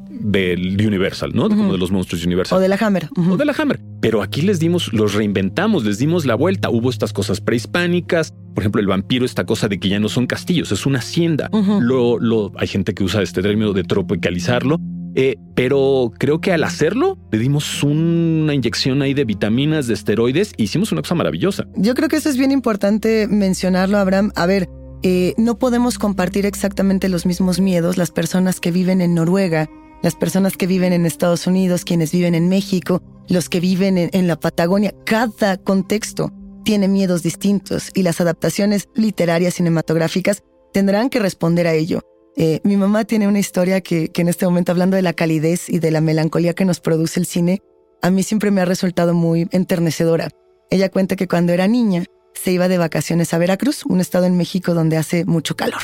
Universal, 0.86 1.32
¿no? 1.34 1.50
Como 1.50 1.72
de 1.72 1.78
los 1.78 1.92
monstruos 1.92 2.26
Universal. 2.26 2.58
O 2.58 2.62
de 2.62 2.68
la 2.68 2.78
Hammer. 2.80 3.10
O 3.30 3.38
de 3.38 3.46
la 3.46 3.54
Hammer. 3.58 3.80
Pero 4.02 4.22
aquí 4.22 4.42
les 4.42 4.60
dimos, 4.60 4.94
los 4.94 5.14
reinventamos, 5.14 5.84
les 5.84 5.98
dimos 5.98 6.26
la 6.26 6.36
vuelta. 6.36 6.70
Hubo 6.70 6.90
estas 6.90 7.14
cosas 7.14 7.42
prehispánicas. 7.42 8.34
Por 8.54 8.64
ejemplo, 8.64 8.82
el 8.82 8.88
vampiro, 8.88 9.26
esta 9.26 9.46
cosa 9.46 9.68
de 9.68 9.80
que 9.80 9.90
ya 9.90 10.00
no 10.00 10.10
son 10.10 10.28
castillos, 10.28 10.72
es 10.72 10.86
una 10.86 11.00
hacienda. 11.00 11.50
lo, 11.52 12.20
lo, 12.20 12.52
hay 12.58 12.68
gente 12.68 12.94
que 12.94 13.04
usa 13.04 13.22
este 13.22 13.42
término 13.42 13.74
de 13.74 13.84
tropicalizarlo 13.84 14.78
eh, 15.16 15.36
pero 15.56 16.14
creo 16.18 16.40
que 16.40 16.54
al 16.54 16.64
hacerlo 16.64 17.18
le 17.32 17.40
dimos 17.40 17.84
una 17.84 18.54
inyección 18.54 19.02
ahí 19.02 19.14
de 19.14 19.26
vitaminas, 19.26 19.88
de 19.88 19.94
esteroides, 19.94 20.54
e 20.58 20.64
hicimos 20.64 20.92
una 20.92 21.02
cosa 21.02 21.16
maravillosa. 21.16 21.68
Yo 21.76 21.96
creo 21.96 22.08
que 22.08 22.16
eso 22.18 22.30
es 22.30 22.38
bien 22.38 22.52
importante 22.52 23.28
mencionarlo, 23.28 23.98
Abraham. 23.98 24.32
A 24.36 24.46
ver, 24.46 24.70
eh, 25.04 25.34
no 25.38 25.58
podemos 25.58 25.98
compartir 25.98 26.46
exactamente 26.46 27.10
los 27.10 27.26
mismos 27.26 27.60
miedos 27.60 27.98
las 27.98 28.12
personas 28.12 28.60
que 28.60 28.72
viven 28.72 29.02
en 29.02 29.16
Noruega, 29.16 29.70
las 30.04 30.16
personas 30.16 30.58
que 30.58 30.68
viven 30.68 30.94
en 30.94 31.06
Estados 31.06 31.48
Unidos, 31.48 31.86
quienes 31.86 32.12
viven 32.12 32.36
en 32.36 32.50
México, 32.50 33.02
los 33.28 33.50
que 33.50 33.60
viven 33.60 33.98
en 33.98 34.28
la 34.28 34.40
Patagonia. 34.40 34.94
Cada 35.06 35.58
contexto 35.58 36.32
tiene 36.64 36.88
miedos 36.88 37.24
distintos 37.24 37.90
y 37.94 38.04
las 38.04 38.22
adaptaciones 38.22 38.90
literarias 38.94 39.56
cinematográficas 39.56 40.44
tendrán 40.74 41.10
que 41.10 41.20
responder 41.20 41.68
a 41.68 41.74
ello. 41.74 42.02
Eh, 42.38 42.62
mi 42.64 42.78
mamá 42.78 43.04
tiene 43.04 43.28
una 43.28 43.40
historia 43.40 43.82
que, 43.82 44.12
en 44.16 44.28
este 44.28 44.46
momento, 44.46 44.72
hablando 44.72 44.96
de 44.96 45.02
la 45.02 45.14
calidez 45.14 45.70
y 45.70 45.80
de 45.80 45.92
la 45.92 46.02
melancolía 46.02 46.54
que 46.54 46.66
nos 46.66 46.80
produce 46.80 47.20
el 47.20 47.26
cine, 47.26 47.62
a 48.02 48.10
mí 48.10 48.24
siempre 48.24 48.52
me 48.52 48.62
ha 48.62 48.66
resultado 48.66 49.14
muy 49.14 49.48
enternecedora. 49.52 50.30
Ella 50.70 50.90
cuenta 50.90 51.16
que 51.16 51.28
cuando 51.28 51.54
era 51.54 51.68
niña 51.68 52.06
se 52.34 52.52
iba 52.52 52.68
de 52.68 52.78
vacaciones 52.78 53.34
a 53.34 53.38
Veracruz, 53.38 53.86
un 53.86 54.00
estado 54.00 54.26
en 54.26 54.38
México 54.38 54.74
donde 54.74 54.98
hace 54.98 55.26
mucho 55.26 55.56
calor. 55.56 55.82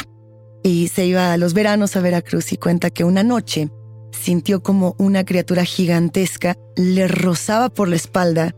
Y 0.63 0.88
se 0.89 1.05
iba 1.05 1.33
a 1.33 1.38
los 1.38 1.53
veranos 1.53 1.95
a 1.95 2.01
Veracruz 2.01 2.51
y 2.51 2.57
cuenta 2.57 2.89
que 2.89 3.03
una 3.03 3.23
noche 3.23 3.69
sintió 4.12 4.63
como 4.63 4.95
una 4.97 5.23
criatura 5.23 5.63
gigantesca 5.63 6.57
le 6.75 7.07
rozaba 7.07 7.69
por 7.69 7.88
la 7.88 7.95
espalda 7.95 8.55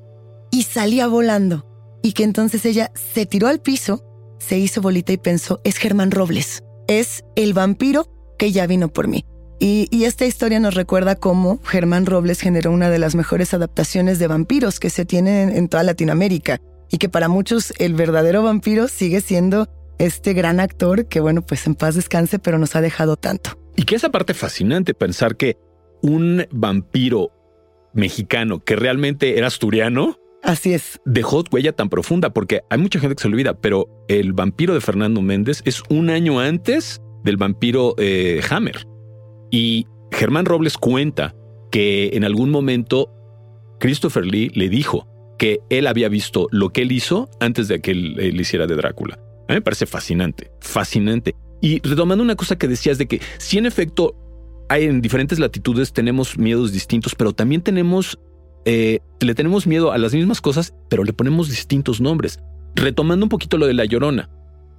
y 0.52 0.64
salía 0.64 1.08
volando. 1.08 1.66
Y 2.02 2.14
que 2.14 2.24
entonces 2.24 2.66
ella 2.66 2.92
se 3.14 3.26
tiró 3.26 3.48
al 3.48 3.60
piso, 3.60 4.06
se 4.40 4.58
hizo 4.58 4.82
bolita 4.82 5.12
y 5.12 5.18
pensó, 5.18 5.60
es 5.64 5.78
Germán 5.78 6.12
Robles 6.12 6.64
es 6.90 7.24
el 7.36 7.54
vampiro 7.54 8.08
que 8.38 8.52
ya 8.52 8.66
vino 8.66 8.92
por 8.92 9.08
mí. 9.08 9.24
Y, 9.62 10.06
esta 10.06 10.26
historia 10.26 10.60
nos 10.60 10.74
recuerda 10.74 11.16
cómo 11.16 11.60
Germán 11.64 12.06
Robles 12.06 12.40
generó 12.40 12.72
una 12.72 12.90
de 12.90 12.98
las 12.98 13.14
mejores 13.14 13.54
adaptaciones 13.54 14.18
de 14.18 14.28
vampiros 14.28 14.80
que 14.80 14.90
se 14.90 15.06
tienen 15.06 15.50
en 15.50 15.68
toda 15.68 15.84
Latinoamérica 15.84 16.60
y 16.92 16.98
que 16.98 17.10
para 17.10 17.28
muchos 17.28 17.74
el 17.78 17.94
verdadero 17.94 18.44
vampiro 18.44 18.88
sigue 18.88 19.22
siendo 19.22 19.68
este 19.98 20.34
gran 20.34 20.60
actor 20.60 21.06
que 21.08 21.20
bueno, 21.20 21.46
pues 21.46 21.68
en 21.68 21.76
paz 21.76 21.96
descanse, 21.96 22.40
pero 22.40 22.58
nos 22.58 22.76
ha 22.76 22.82
dejado 22.82 23.16
tanto. 23.18 23.60
Y 23.76 23.84
que 23.84 23.96
esa 23.96 24.10
parte 24.10 24.34
fascinante 24.34 24.94
pensar 24.94 25.36
que 25.36 25.58
un 26.02 26.46
vampiro 26.52 27.32
mexicano 27.94 28.60
que 28.60 28.76
realmente 28.76 29.38
era 29.38 29.48
asturiano 29.48 30.18
Así 30.42 30.74
es. 30.74 31.02
Dejó 31.06 31.44
huella 31.52 31.74
tan 31.74 31.90
profunda 31.90 32.30
porque 32.32 32.62
hay 32.70 32.78
mucha 32.78 33.00
gente 33.00 33.16
que 33.16 33.22
se 33.22 33.28
olvida, 33.28 33.56
pero 33.56 33.88
el 34.08 34.34
vampiro 34.34 34.74
de 34.74 34.82
Fernando 34.82 35.22
Méndez 35.22 35.62
es 35.66 35.84
un 35.90 36.10
año 36.10 36.40
antes 36.40 37.02
del 37.24 37.38
vampiro 37.38 37.96
eh, 37.98 38.42
Hammer. 38.50 38.88
Y 39.52 39.86
Germán 40.12 40.46
Robles 40.46 40.78
cuenta 40.78 41.36
que 41.72 42.12
en 42.14 42.24
algún 42.24 42.52
momento 42.52 43.12
Christopher 43.80 44.26
Lee 44.26 44.50
le 44.54 44.70
dijo 44.70 45.08
que 45.40 45.62
él 45.70 45.88
había 45.88 46.10
visto 46.10 46.48
lo 46.52 46.70
que 46.70 46.84
él 46.84 46.92
hizo 46.92 47.30
antes 47.40 47.68
de 47.68 47.80
que 47.80 47.92
él, 47.92 48.40
hiciera 48.40 48.68
de 48.68 48.76
Drácula. 48.76 49.16
A 49.48 49.54
mí 49.54 49.56
me 49.56 49.62
parece 49.62 49.88
fascinante, 49.88 50.52
fascinante. 50.60 51.34
Y 51.62 51.80
retomando 51.80 52.24
una 52.24 52.36
cosa 52.36 52.58
que 52.58 52.68
decías 52.68 53.00
de 53.00 53.08
que 53.08 53.22
si 53.40 53.58
en 53.58 53.66
efecto 53.66 54.16
hay 54.70 54.84
en 54.84 55.02
diferentes 55.02 55.40
latitudes 55.40 55.94
tenemos 55.94 56.38
miedos 56.38 56.72
distintos, 56.72 57.16
pero 57.16 57.34
también 57.34 57.62
tenemos 57.62 58.20
eh, 58.66 59.00
le 59.22 59.34
tenemos 59.34 59.66
miedo 59.66 59.92
a 59.92 59.98
las 59.98 60.14
mismas 60.14 60.42
cosas, 60.42 60.76
pero 60.90 61.04
le 61.04 61.14
ponemos 61.14 61.50
distintos 61.50 62.02
nombres. 62.02 62.40
Retomando 62.76 63.26
un 63.26 63.30
poquito 63.30 63.58
lo 63.58 63.66
de 63.66 63.74
La 63.74 63.86
Llorona. 63.86 64.30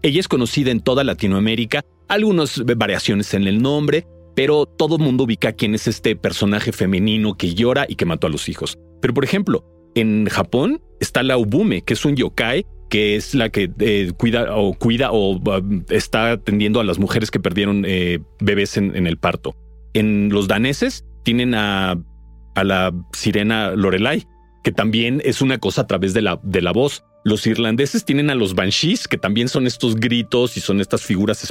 Ella 0.02 0.20
es 0.20 0.28
conocida 0.28 0.70
en 0.70 0.80
toda 0.80 1.04
Latinoamérica, 1.04 1.84
algunas 2.06 2.62
variaciones 2.64 3.34
en 3.34 3.46
el 3.46 3.60
nombre, 3.60 4.06
pero 4.36 4.66
todo 4.66 4.96
el 4.96 5.02
mundo 5.02 5.24
ubica 5.24 5.52
quién 5.52 5.74
es 5.74 5.88
este 5.88 6.16
personaje 6.16 6.72
femenino 6.72 7.36
que 7.36 7.54
llora 7.54 7.86
y 7.88 7.96
que 7.96 8.06
mató 8.06 8.26
a 8.26 8.30
los 8.30 8.48
hijos. 8.48 8.78
Pero 9.00 9.12
por 9.12 9.24
ejemplo, 9.24 9.64
en 9.94 10.26
Japón 10.26 10.80
está 11.00 11.22
la 11.22 11.36
Ubume, 11.36 11.82
que 11.82 11.94
es 11.94 12.04
un 12.04 12.16
yokai 12.16 12.66
que 12.88 13.14
es 13.14 13.36
la 13.36 13.50
que 13.50 13.70
eh, 13.78 14.10
cuida 14.16 14.56
o 14.56 14.74
cuida 14.74 15.10
o 15.12 15.40
está 15.90 16.32
atendiendo 16.32 16.80
a 16.80 16.84
las 16.84 16.98
mujeres 16.98 17.30
que 17.30 17.38
perdieron 17.38 17.84
eh, 17.86 18.18
bebés 18.40 18.76
en, 18.76 19.06
el 19.06 19.16
parto. 19.16 19.54
En 19.94 20.30
los 20.30 20.48
daneses 20.48 21.04
tienen 21.22 21.54
a 21.54 21.96
a 22.54 22.64
la 22.64 22.92
sirena 23.12 23.70
Lorelai, 23.70 24.26
que 24.62 24.72
también 24.72 25.22
es 25.24 25.40
una 25.40 25.58
cosa 25.58 25.82
a 25.82 25.86
través 25.86 26.14
de 26.14 26.22
la, 26.22 26.40
de 26.42 26.62
la 26.62 26.72
voz. 26.72 27.04
Los 27.24 27.46
irlandeses 27.46 28.04
tienen 28.04 28.30
a 28.30 28.34
los 28.34 28.54
banshees, 28.54 29.08
que 29.08 29.18
también 29.18 29.48
son 29.48 29.66
estos 29.66 29.96
gritos 29.96 30.56
y 30.56 30.60
son 30.60 30.80
estas 30.80 31.02
figuras 31.02 31.46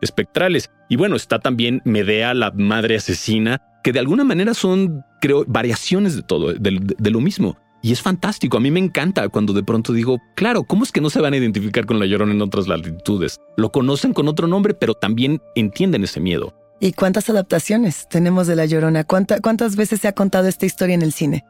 espectrales. 0.00 0.70
Y 0.88 0.96
bueno, 0.96 1.16
está 1.16 1.38
también 1.38 1.80
Medea, 1.84 2.34
la 2.34 2.50
madre 2.52 2.96
asesina, 2.96 3.62
que 3.82 3.92
de 3.92 4.00
alguna 4.00 4.24
manera 4.24 4.54
son, 4.54 5.02
creo, 5.20 5.44
variaciones 5.46 6.16
de 6.16 6.22
todo, 6.22 6.52
de, 6.52 7.10
lo 7.10 7.20
mismo. 7.20 7.56
Y 7.84 7.92
es 7.92 8.00
fantástico. 8.00 8.56
A 8.56 8.60
mí 8.60 8.70
me 8.70 8.80
encanta 8.80 9.28
cuando 9.28 9.52
de 9.52 9.62
pronto 9.62 9.92
digo, 9.92 10.18
claro, 10.36 10.64
¿cómo 10.64 10.84
es 10.84 10.90
que 10.90 11.02
no 11.02 11.10
se 11.10 11.20
van 11.20 11.34
a 11.34 11.36
identificar 11.36 11.84
con 11.84 11.98
la 11.98 12.06
llorona 12.06 12.32
en 12.32 12.40
otras 12.40 12.66
latitudes? 12.66 13.38
Lo 13.58 13.72
conocen 13.72 14.14
con 14.14 14.26
otro 14.26 14.46
nombre, 14.46 14.72
pero 14.72 14.94
también 14.94 15.42
entienden 15.54 16.02
ese 16.02 16.18
miedo. 16.18 16.54
¿Y 16.80 16.94
cuántas 16.94 17.28
adaptaciones 17.28 18.08
tenemos 18.08 18.46
de 18.46 18.56
La 18.56 18.64
Llorona? 18.64 19.04
¿Cuántas 19.04 19.76
veces 19.76 20.00
se 20.00 20.08
ha 20.08 20.12
contado 20.12 20.48
esta 20.48 20.64
historia 20.64 20.94
en 20.94 21.02
el 21.02 21.12
cine? 21.12 21.44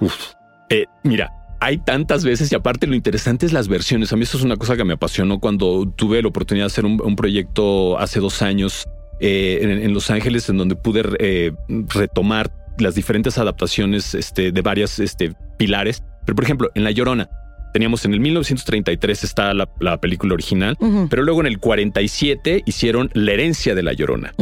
Uf, 0.00 0.14
eh, 0.70 0.86
mira, 1.02 1.30
hay 1.60 1.76
tantas 1.76 2.24
veces 2.24 2.50
y 2.50 2.54
aparte 2.54 2.86
lo 2.86 2.94
interesante 2.94 3.44
es 3.44 3.52
las 3.52 3.68
versiones. 3.68 4.14
A 4.14 4.16
mí 4.16 4.22
eso 4.22 4.38
es 4.38 4.44
una 4.44 4.56
cosa 4.56 4.78
que 4.78 4.84
me 4.84 4.94
apasionó 4.94 5.40
cuando 5.40 5.84
tuve 5.94 6.22
la 6.22 6.28
oportunidad 6.28 6.64
de 6.64 6.72
hacer 6.72 6.86
un, 6.86 7.16
proyecto 7.16 7.98
hace 7.98 8.18
dos 8.18 8.40
años 8.40 8.88
eh, 9.20 9.58
en, 9.82 9.92
Los 9.92 10.10
Ángeles 10.10 10.48
en 10.48 10.56
donde 10.56 10.74
pude 10.74 11.02
eh, 11.18 11.52
retomar 11.68 12.50
las 12.78 12.94
diferentes 12.94 13.38
adaptaciones 13.38 14.14
este, 14.14 14.52
de 14.52 14.62
varias 14.62 14.98
este, 14.98 15.34
pilares. 15.56 16.02
Pero 16.24 16.36
por 16.36 16.44
ejemplo, 16.44 16.70
en 16.74 16.84
La 16.84 16.90
Llorona, 16.90 17.28
teníamos 17.72 18.04
en 18.04 18.14
el 18.14 18.20
1933 18.20 19.24
está 19.24 19.52
la, 19.54 19.68
la 19.80 20.00
película 20.00 20.34
original, 20.34 20.76
pero 21.10 21.22
luego 21.22 21.40
en 21.40 21.46
el 21.46 21.58
47 21.58 22.62
hicieron 22.64 23.10
La 23.12 23.32
herencia 23.32 23.74
de 23.74 23.82
La 23.82 23.92
Llorona. 23.92 24.32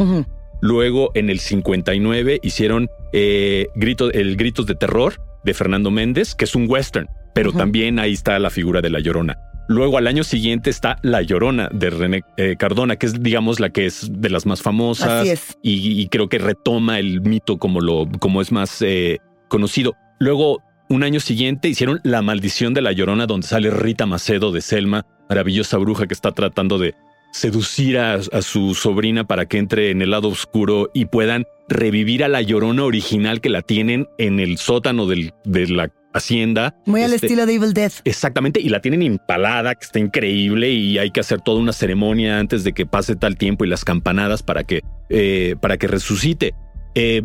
Luego 0.61 1.11
en 1.15 1.29
el 1.29 1.39
59 1.39 2.39
hicieron 2.41 2.89
eh, 3.13 3.67
Grito, 3.75 4.11
el 4.11 4.35
Gritos 4.37 4.65
de 4.65 4.75
Terror 4.75 5.21
de 5.43 5.53
Fernando 5.53 5.91
Méndez, 5.91 6.33
que 6.33 6.45
es 6.45 6.55
un 6.55 6.65
western, 6.67 7.07
pero 7.33 7.51
también 7.51 7.99
ahí 7.99 8.13
está 8.13 8.39
la 8.39 8.49
figura 8.49 8.81
de 8.81 8.89
La 8.89 8.99
Llorona. 8.99 9.37
Luego 9.67 9.97
al 9.97 10.07
año 10.07 10.23
siguiente 10.23 10.69
está 10.69 10.97
La 11.01 11.21
Llorona 11.21 11.69
de 11.71 11.89
René 11.89 12.21
eh, 12.37 12.55
Cardona, 12.57 12.97
que 12.97 13.07
es 13.07 13.21
digamos 13.21 13.59
la 13.59 13.69
que 13.69 13.85
es 13.85 14.07
de 14.11 14.29
las 14.29 14.45
más 14.45 14.61
famosas 14.61 15.57
Y, 15.63 16.07
creo 16.09 16.29
que 16.29 16.37
retoma 16.37 16.99
el 16.99 17.21
mito 17.21 17.57
como 17.57 17.81
lo 17.81 18.07
como 18.19 18.41
es 18.41 18.51
más 18.51 18.81
eh, 18.81 19.19
conocido. 19.47 19.95
Luego 20.19 20.61
un 20.87 21.03
año 21.03 21.19
siguiente 21.19 21.67
hicieron 21.67 21.99
La 22.03 22.21
Maldición 22.21 22.73
de 22.73 22.81
la 22.81 22.91
Llorona, 22.91 23.25
donde 23.25 23.47
sale 23.47 23.71
Rita 23.71 24.05
Macedo 24.05 24.51
de 24.51 24.61
Selma, 24.61 25.05
maravillosa 25.29 25.77
bruja 25.77 26.05
que 26.05 26.13
está 26.13 26.31
tratando 26.31 26.77
de 26.77 26.93
seducir 27.33 27.97
a, 27.97 28.21
su 28.21 28.75
sobrina 28.75 29.25
para 29.25 29.45
que 29.45 29.57
entre 29.57 29.89
en 29.89 30.01
el 30.01 30.11
lado 30.11 30.29
oscuro 30.29 30.89
y 30.93 31.05
puedan 31.05 31.45
revivir 31.67 32.23
a 32.23 32.29
la 32.29 32.41
Llorona 32.41 32.85
original 32.85 33.41
que 33.41 33.49
la 33.49 33.61
tienen 33.61 34.07
en 34.17 34.39
el 34.39 34.57
sótano 34.57 35.05
de 35.05 35.33
la 35.67 35.89
hacienda. 36.15 36.75
Muy 36.85 37.03
al 37.03 37.13
este, 37.13 37.27
estilo 37.27 37.45
de 37.45 37.53
Evil 37.53 37.73
Dead. 37.73 37.91
Exactamente, 38.05 38.59
y 38.61 38.69
la 38.69 38.79
tienen 38.79 39.01
impalada, 39.01 39.75
que 39.75 39.85
está 39.85 39.99
increíble, 39.99 40.71
y 40.71 40.97
hay 40.97 41.11
que 41.11 41.19
hacer 41.19 41.41
toda 41.41 41.59
una 41.59 41.73
ceremonia 41.73 42.39
antes 42.39 42.63
de 42.63 42.73
que 42.73 42.85
pase 42.85 43.15
tal 43.15 43.37
tiempo 43.37 43.65
y 43.65 43.67
las 43.67 43.83
campanadas 43.83 44.41
para 44.41 44.63
que, 44.63 44.81
eh, 45.09 45.55
para 45.59 45.77
que 45.77 45.87
resucite. 45.87 46.53
Eh, 46.95 47.23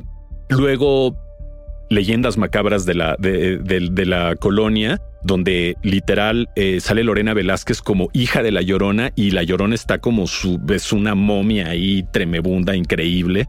luego, 0.49 1.17
leyendas 1.89 2.37
macabras 2.37 2.85
de 2.85 2.95
la, 2.95 3.17
de, 3.19 4.07
la 4.07 4.35
colonia, 4.37 5.01
donde 5.23 5.77
literal 5.83 6.49
eh, 6.57 6.81
sale 6.81 7.05
Lorena 7.05 7.35
Velázquez 7.35 7.83
como 7.83 8.09
hija 8.13 8.43
de 8.43 8.51
la 8.51 8.63
Llorona, 8.63 9.13
y 9.15 9.31
la 9.31 9.45
Llorona 9.45 9.77
está 9.77 9.99
como 9.99 10.27
su, 10.27 10.61
es 10.69 10.93
una 10.93 11.15
momia 11.15 11.69
ahí 11.69 12.05
tremebunda, 12.13 12.75
increíble. 12.75 13.47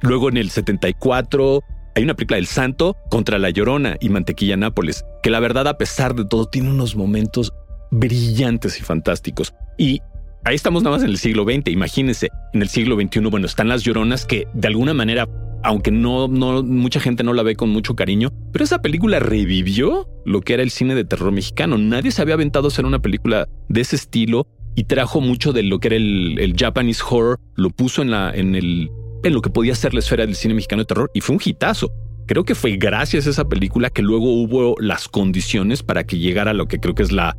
luego 0.00 0.30
en 0.30 0.38
el 0.38 0.48
74 0.48 1.62
hay 1.94 2.04
una 2.04 2.14
película 2.14 2.36
del 2.36 2.46
Santo 2.46 2.96
contra 3.10 3.38
La 3.38 3.50
Llorona 3.50 3.96
y 4.00 4.08
Mantequilla 4.08 4.56
Nápoles, 4.56 5.04
que 5.22 5.30
la 5.30 5.40
verdad, 5.40 5.68
a 5.68 5.76
pesar 5.76 6.14
de 6.14 6.24
todo, 6.24 6.46
tiene 6.46 6.70
unos 6.70 6.96
momentos 6.96 7.52
brillantes 7.90 8.78
y 8.80 8.82
fantásticos. 8.82 9.54
Y 9.76 10.00
ahí 10.44 10.54
estamos 10.54 10.82
nada 10.82 10.96
más 10.96 11.04
en 11.04 11.10
el 11.10 11.18
siglo 11.18 11.44
XX. 11.44 11.68
Imagínense, 11.68 12.28
en 12.54 12.62
el 12.62 12.68
siglo 12.68 12.96
XXI, 12.96 13.20
bueno, 13.20 13.46
están 13.46 13.68
las 13.68 13.82
lloronas 13.82 14.24
que 14.24 14.46
de 14.54 14.68
alguna 14.68 14.94
manera, 14.94 15.28
aunque 15.62 15.90
no, 15.90 16.28
no, 16.28 16.62
mucha 16.62 17.00
gente 17.00 17.24
no 17.24 17.34
la 17.34 17.42
ve 17.42 17.56
con 17.56 17.68
mucho 17.68 17.94
cariño, 17.94 18.30
pero 18.52 18.64
esa 18.64 18.80
película 18.80 19.18
revivió 19.18 20.08
lo 20.24 20.40
que 20.40 20.54
era 20.54 20.62
el 20.62 20.70
cine 20.70 20.94
de 20.94 21.04
terror 21.04 21.32
mexicano. 21.32 21.76
Nadie 21.76 22.10
se 22.10 22.22
había 22.22 22.34
aventado 22.34 22.66
a 22.66 22.68
hacer 22.68 22.86
una 22.86 23.00
película 23.00 23.48
de 23.68 23.80
ese 23.82 23.96
estilo 23.96 24.46
y 24.74 24.84
trajo 24.84 25.20
mucho 25.20 25.52
de 25.52 25.62
lo 25.62 25.78
que 25.78 25.88
era 25.88 25.96
el, 25.96 26.38
el 26.38 26.54
Japanese 26.56 27.02
horror, 27.08 27.38
lo 27.56 27.68
puso 27.68 28.00
en 28.00 28.10
la, 28.10 28.30
en 28.30 28.54
el, 28.54 28.90
en 29.22 29.34
lo 29.34 29.42
que 29.42 29.50
podía 29.50 29.74
ser 29.74 29.94
la 29.94 30.00
esfera 30.00 30.26
del 30.26 30.34
cine 30.34 30.54
mexicano 30.54 30.82
de 30.82 30.86
terror 30.86 31.10
y 31.14 31.20
fue 31.20 31.36
un 31.36 31.42
hitazo. 31.44 31.92
Creo 32.26 32.44
que 32.44 32.54
fue 32.54 32.76
gracias 32.76 33.26
a 33.26 33.30
esa 33.30 33.48
película 33.48 33.90
que 33.90 34.02
luego 34.02 34.32
hubo 34.32 34.76
las 34.78 35.08
condiciones 35.08 35.82
para 35.82 36.04
que 36.04 36.18
llegara 36.18 36.52
a 36.52 36.54
lo 36.54 36.66
que 36.66 36.78
creo 36.78 36.94
que 36.94 37.02
es 37.02 37.12
la 37.12 37.36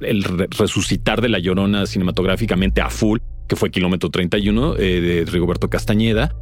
el 0.00 0.24
resucitar 0.24 1.20
de 1.20 1.28
la 1.28 1.38
llorona 1.38 1.86
cinematográficamente 1.86 2.80
a 2.80 2.90
full, 2.90 3.18
que 3.48 3.56
fue 3.56 3.70
Kilómetro 3.70 4.10
31 4.10 4.76
eh, 4.76 5.00
de 5.00 5.24
Rigoberto 5.24 5.70
Castañeda. 5.70 6.34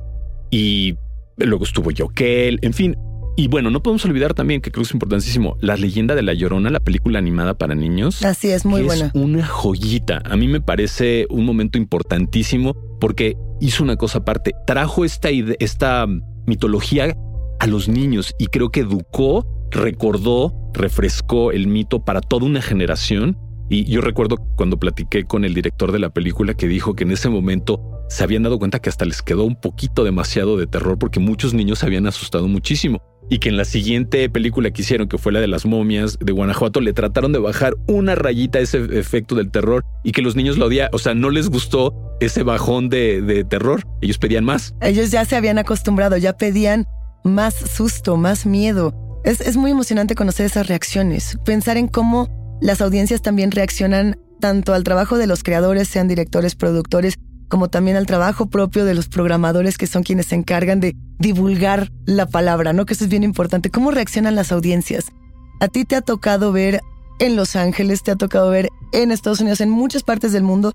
Y 0.50 0.96
luego 1.37 1.64
estuvo 1.64 1.90
Joquel, 1.96 2.59
en 2.62 2.72
fin. 2.72 2.96
Y 3.37 3.48
bueno, 3.48 3.70
no 3.70 3.83
podemos 3.83 4.05
olvidar 4.05 4.35
también 4.35 4.61
que 4.61 4.70
creo 4.70 4.83
que 4.83 4.88
es 4.88 4.92
importantísimo 4.92 5.57
la 5.61 5.76
leyenda 5.76 6.14
de 6.14 6.22
la 6.22 6.35
llorona, 6.35 6.68
la 6.68 6.81
película 6.81 7.18
animada 7.18 7.55
para 7.55 7.74
niños. 7.74 8.22
Así 8.24 8.50
es, 8.50 8.66
muy 8.66 8.83
buena. 8.83 9.07
Es 9.07 9.14
una 9.14 9.46
joyita. 9.46 10.20
A 10.24 10.37
mí 10.37 10.48
me 10.48 10.61
parece 10.61 11.26
un 11.31 11.46
momento 11.46 11.78
importantísimo 11.78 12.74
porque 13.00 13.37
hizo 13.62 13.85
una 13.85 13.96
cosa 13.96 14.18
aparte, 14.18 14.55
trajo 14.66 15.05
esta, 15.05 15.29
esta 15.31 16.07
mitología 16.46 17.16
a 17.61 17.66
los 17.66 17.88
niños 17.88 18.35
y 18.38 18.46
creo 18.46 18.70
que 18.70 18.81
educó, 18.81 19.46
recordó, 19.70 20.53
refrescó 20.75 21.53
el 21.53 21.68
mito 21.68 22.05
para 22.05 22.20
toda 22.20 22.46
una 22.46 22.61
generación. 22.61 23.38
Y 23.70 23.85
yo 23.85 24.01
recuerdo 24.01 24.37
cuando 24.57 24.79
platiqué 24.79 25.25
con 25.25 25.44
el 25.44 25.55
director 25.55 25.92
de 25.92 26.01
la 26.01 26.11
película 26.11 26.55
que 26.55 26.66
dijo 26.66 26.94
que 26.94 27.05
en 27.05 27.12
ese 27.12 27.29
momento 27.29 27.81
se 28.09 28.25
habían 28.25 28.42
dado 28.42 28.59
cuenta 28.59 28.81
que 28.81 28.90
hasta 28.90 29.05
les 29.05 29.22
quedó 29.22 29.44
un 29.44 29.59
poquito 29.59 30.05
demasiado 30.05 30.57
de 30.57 30.66
terror 30.66 30.98
porque 30.98 31.20
muchos 31.20 31.55
niños 31.55 31.79
se 31.79 31.87
habían 31.87 32.07
asustado 32.07 32.48
muchísimo 32.48 33.01
y 33.28 33.38
que 33.38 33.48
en 33.48 33.56
la 33.56 33.64
siguiente 33.64 34.28
película 34.28 34.70
que 34.70 34.82
hicieron, 34.82 35.08
que 35.08 35.18
fue 35.18 35.32
la 35.32 35.40
de 35.40 35.48
las 35.48 35.64
momias 35.64 36.18
de 36.20 36.32
Guanajuato, 36.32 36.80
le 36.80 36.92
trataron 36.92 37.32
de 37.32 37.38
bajar 37.38 37.74
una 37.87 38.14
rayita 38.14 38.58
a 38.58 38.62
ese 38.62 38.78
efecto 38.98 39.35
del 39.35 39.50
terror 39.50 39.85
y 40.04 40.12
que 40.12 40.22
los 40.22 40.37
niños 40.37 40.58
lo 40.58 40.66
odiaban, 40.66 40.90
o 40.92 40.98
sea, 40.98 41.14
no 41.14 41.30
les 41.30 41.48
gustó 41.48 41.94
ese 42.20 42.42
bajón 42.42 42.88
de, 42.88 43.44
terror, 43.48 43.85
ellos 44.00 44.18
pedían 44.18 44.44
más. 44.44 44.74
Ellos 44.80 45.11
ya 45.11 45.24
se 45.24 45.37
habían 45.37 45.58
acostumbrado, 45.58 46.16
ya 46.16 46.37
pedían 46.37 46.87
más 47.24 47.54
susto, 47.54 48.16
más 48.16 48.46
miedo. 48.46 48.94
Es, 49.24 49.40
es 49.40 49.56
muy 49.56 49.70
emocionante 49.70 50.14
conocer 50.14 50.46
esas 50.46 50.66
reacciones, 50.66 51.38
pensar 51.44 51.76
en 51.76 51.88
cómo 51.88 52.28
las 52.61 52.80
audiencias 52.80 53.22
también 53.22 53.50
reaccionan 53.50 54.18
tanto 54.40 54.74
al 54.74 54.85
trabajo 54.85 55.18
de 55.18 55.26
los 55.26 55.42
creadores, 55.42 55.88
sean 55.88 56.08
directores, 56.08 56.54
productores, 56.54 57.14
como 57.53 57.69
también 57.69 57.99
al 57.99 58.07
trabajo 58.07 58.47
propio 58.47 58.87
de 58.87 58.95
los 58.95 59.09
programadores 59.09 59.77
que 59.77 59.87
son 59.87 60.05
quienes 60.05 60.25
se 60.25 60.35
encargan 60.35 60.81
de 60.81 60.97
divulgar 61.19 61.93
la 62.07 62.25
palabra, 62.25 62.73
¿no? 62.73 62.87
Que 62.87 62.95
eso 62.95 63.05
es 63.05 63.11
bien 63.11 63.25
importante. 63.25 63.69
¿Cómo 63.69 63.91
reaccionan 63.91 64.35
las 64.35 64.53
audiencias? 64.53 65.12
A 65.61 65.69
ti 65.69 65.85
te 65.85 65.95
ha 65.95 66.01
tocado 66.01 66.51
ver 66.51 66.81
en 67.19 67.37
Los 67.37 67.55
Ángeles, 67.55 68.03
te 68.03 68.11
ha 68.11 68.17
tocado 68.17 68.49
ver 68.49 68.71
en 68.95 69.11
Estados 69.12 69.41
Unidos, 69.41 69.61
en 69.61 69.69
muchas 69.69 70.03
partes 70.03 70.33
del 70.33 70.45
mundo, 70.45 70.73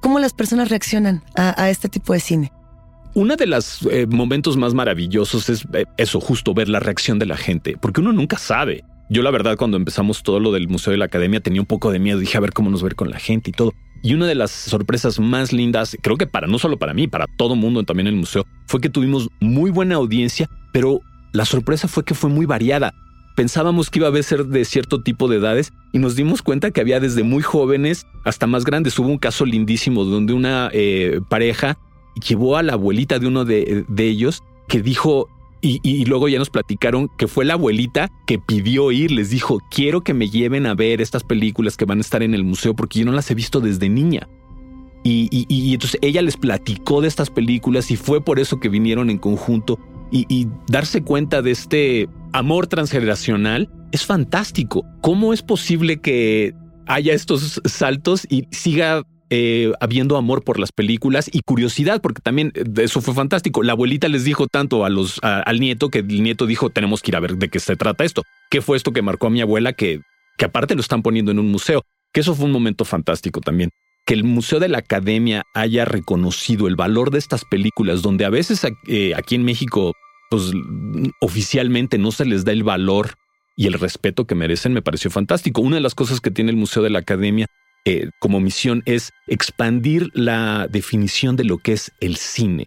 cómo 0.00 0.20
las 0.20 0.32
personas 0.32 0.68
reaccionan 0.68 1.24
a, 1.34 1.68
este 1.68 1.88
tipo 1.88 2.12
de 2.12 2.20
cine. 2.20 2.52
Uno 3.14 3.34
de 3.34 3.48
los 3.48 3.82
eh, 3.90 4.06
momentos 4.06 4.56
más 4.56 4.72
maravillosos 4.72 5.48
es 5.48 5.66
eh, 5.72 5.84
eso, 5.96 6.20
justo 6.20 6.54
ver 6.54 6.68
la 6.68 6.78
reacción 6.78 7.18
de 7.18 7.26
la 7.26 7.36
gente, 7.36 7.76
porque 7.76 8.02
uno 8.02 8.12
nunca 8.12 8.38
sabe. 8.38 8.84
Yo 9.08 9.22
la 9.22 9.32
verdad 9.32 9.56
cuando 9.56 9.76
empezamos 9.76 10.22
todo 10.22 10.38
lo 10.38 10.52
del 10.52 10.68
Museo 10.68 10.92
de 10.92 10.98
la 10.98 11.06
Academia 11.06 11.40
tenía 11.40 11.60
un 11.60 11.66
poco 11.66 11.90
de 11.90 11.98
miedo, 11.98 12.20
dije 12.20 12.38
a 12.38 12.40
ver 12.40 12.52
cómo 12.52 12.70
nos 12.70 12.84
ver 12.84 12.94
con 12.94 13.10
la 13.10 13.18
gente 13.18 13.50
y 13.50 13.52
todo. 13.52 13.72
Y 14.02 14.14
una 14.14 14.26
de 14.26 14.34
las 14.34 14.50
sorpresas 14.50 15.20
más 15.20 15.52
lindas, 15.52 15.96
creo 16.00 16.16
que 16.16 16.26
para 16.26 16.46
no 16.46 16.58
solo 16.58 16.78
para 16.78 16.94
mí, 16.94 17.06
para 17.06 17.26
todo 17.36 17.54
mundo 17.54 17.82
también 17.84 18.06
en 18.06 18.14
el 18.14 18.20
museo, 18.20 18.46
fue 18.66 18.80
que 18.80 18.88
tuvimos 18.88 19.28
muy 19.40 19.70
buena 19.70 19.96
audiencia, 19.96 20.48
pero 20.72 21.00
la 21.32 21.44
sorpresa 21.44 21.86
fue 21.86 22.04
que 22.04 22.14
fue 22.14 22.30
muy 22.30 22.46
variada. 22.46 22.94
Pensábamos 23.36 23.90
que 23.90 23.98
iba 24.00 24.08
a 24.08 24.22
ser 24.22 24.46
de 24.46 24.64
cierto 24.64 25.02
tipo 25.02 25.28
de 25.28 25.36
edades 25.36 25.72
y 25.92 25.98
nos 25.98 26.16
dimos 26.16 26.42
cuenta 26.42 26.70
que 26.70 26.80
había 26.80 27.00
desde 27.00 27.22
muy 27.22 27.42
jóvenes 27.42 28.06
hasta 28.24 28.46
más 28.46 28.64
grandes. 28.64 28.98
Hubo 28.98 29.08
un 29.08 29.18
caso 29.18 29.44
lindísimo 29.44 30.04
donde 30.04 30.32
una 30.32 30.70
eh, 30.72 31.20
pareja 31.28 31.78
llevó 32.26 32.56
a 32.56 32.62
la 32.62 32.74
abuelita 32.74 33.18
de 33.18 33.26
uno 33.26 33.44
de, 33.44 33.84
de 33.88 34.04
ellos 34.04 34.42
que 34.68 34.82
dijo, 34.82 35.28
y, 35.62 36.04
luego 36.06 36.28
ya 36.28 36.38
nos 36.38 36.50
platicaron 36.50 37.08
que 37.18 37.26
fue 37.26 37.44
la 37.44 37.54
abuelita 37.54 38.10
que 38.26 38.38
pidió 38.38 38.92
ir, 38.92 39.10
les 39.10 39.30
dijo, 39.30 39.60
quiero 39.70 40.02
que 40.02 40.14
me 40.14 40.30
lleven 40.30 40.66
a 40.66 40.74
ver 40.74 41.00
estas 41.00 41.24
películas 41.24 41.76
que 41.76 41.84
van 41.84 41.98
a 41.98 42.00
estar 42.02 42.22
en 42.22 42.34
el 42.34 42.44
museo 42.44 42.74
porque 42.74 43.00
yo 43.00 43.04
no 43.04 43.12
las 43.12 43.30
he 43.30 43.34
visto 43.34 43.60
desde 43.60 43.88
niña. 43.88 44.28
Y, 45.02 45.28
y 45.48 45.72
entonces 45.72 45.98
ella 46.02 46.20
les 46.20 46.36
platicó 46.36 47.00
de 47.00 47.08
estas 47.08 47.30
películas 47.30 47.90
y 47.90 47.96
fue 47.96 48.22
por 48.22 48.38
eso 48.38 48.60
que 48.60 48.68
vinieron 48.68 49.08
en 49.08 49.16
conjunto 49.16 49.78
y, 50.12 50.48
darse 50.68 51.02
cuenta 51.02 51.42
de 51.42 51.52
este 51.52 52.08
amor 52.32 52.66
transgeneracional 52.66 53.70
es 53.92 54.04
fantástico. 54.04 54.84
¿Cómo 55.00 55.32
es 55.32 55.42
posible 55.42 56.00
que 56.00 56.52
haya 56.86 57.12
estos 57.14 57.60
saltos 57.64 58.26
y 58.28 58.46
siga 58.50 59.02
eh, 59.32 59.72
habiendo 59.80 60.16
amor 60.16 60.42
por 60.42 60.58
las 60.58 60.72
películas 60.72 61.30
y 61.32 61.42
curiosidad, 61.42 62.00
porque 62.00 62.20
también 62.20 62.52
eh, 62.54 62.64
eso 62.78 63.00
fue 63.00 63.14
fantástico. 63.14 63.62
La 63.62 63.72
abuelita 63.72 64.08
les 64.08 64.24
dijo 64.24 64.48
tanto 64.48 64.84
a 64.84 64.88
los, 64.90 65.20
al 65.22 65.60
nieto 65.60 65.88
que 65.88 66.00
el 66.00 66.22
nieto 66.22 66.46
dijo, 66.46 66.70
tenemos 66.70 67.00
que 67.00 67.12
ir 67.12 67.16
a 67.16 67.20
ver 67.20 67.36
de 67.36 67.48
qué 67.48 67.60
se 67.60 67.76
trata 67.76 68.04
esto. 68.04 68.22
¿Qué 68.50 68.60
fue 68.60 68.76
esto 68.76 68.92
que 68.92 69.02
marcó 69.02 69.28
a 69.28 69.30
mi 69.30 69.40
abuela 69.40 69.72
que, 69.72 70.00
que 70.36 70.44
aparte 70.44 70.74
lo 70.74 70.80
están 70.80 71.02
poniendo 71.02 71.30
en 71.30 71.38
un 71.38 71.48
museo? 71.48 71.82
Que 72.12 72.20
eso 72.20 72.34
fue 72.34 72.46
un 72.46 72.52
momento 72.52 72.84
fantástico 72.84 73.40
también. 73.40 73.70
Que 74.04 74.14
el 74.14 74.24
Museo 74.24 74.58
de 74.58 74.68
la 74.68 74.78
Academia 74.78 75.44
haya 75.54 75.84
reconocido 75.84 76.66
el 76.66 76.74
valor 76.74 77.12
de 77.12 77.18
estas 77.18 77.44
películas, 77.44 78.02
donde 78.02 78.24
a 78.24 78.30
veces 78.30 78.66
eh, 78.88 79.14
aquí 79.14 79.36
en 79.36 79.44
México, 79.44 79.92
pues 80.28 80.50
oficialmente 81.20 81.98
no 81.98 82.10
se 82.10 82.24
les 82.24 82.44
da 82.44 82.50
el 82.50 82.64
valor 82.64 83.14
y 83.56 83.66
el 83.66 83.74
respeto 83.74 84.26
que 84.26 84.34
merecen, 84.34 84.72
me 84.72 84.82
pareció 84.82 85.10
fantástico. 85.10 85.60
Una 85.60 85.76
de 85.76 85.82
las 85.82 85.94
cosas 85.94 86.20
que 86.20 86.32
tiene 86.32 86.50
el 86.50 86.56
Museo 86.56 86.82
de 86.82 86.90
la 86.90 87.00
Academia 87.00 87.46
eh, 87.84 88.10
como 88.18 88.40
misión 88.40 88.82
es 88.86 89.10
expandir 89.26 90.10
la 90.12 90.66
definición 90.68 91.36
de 91.36 91.44
lo 91.44 91.58
que 91.58 91.72
es 91.72 91.92
el 92.00 92.16
cine. 92.16 92.66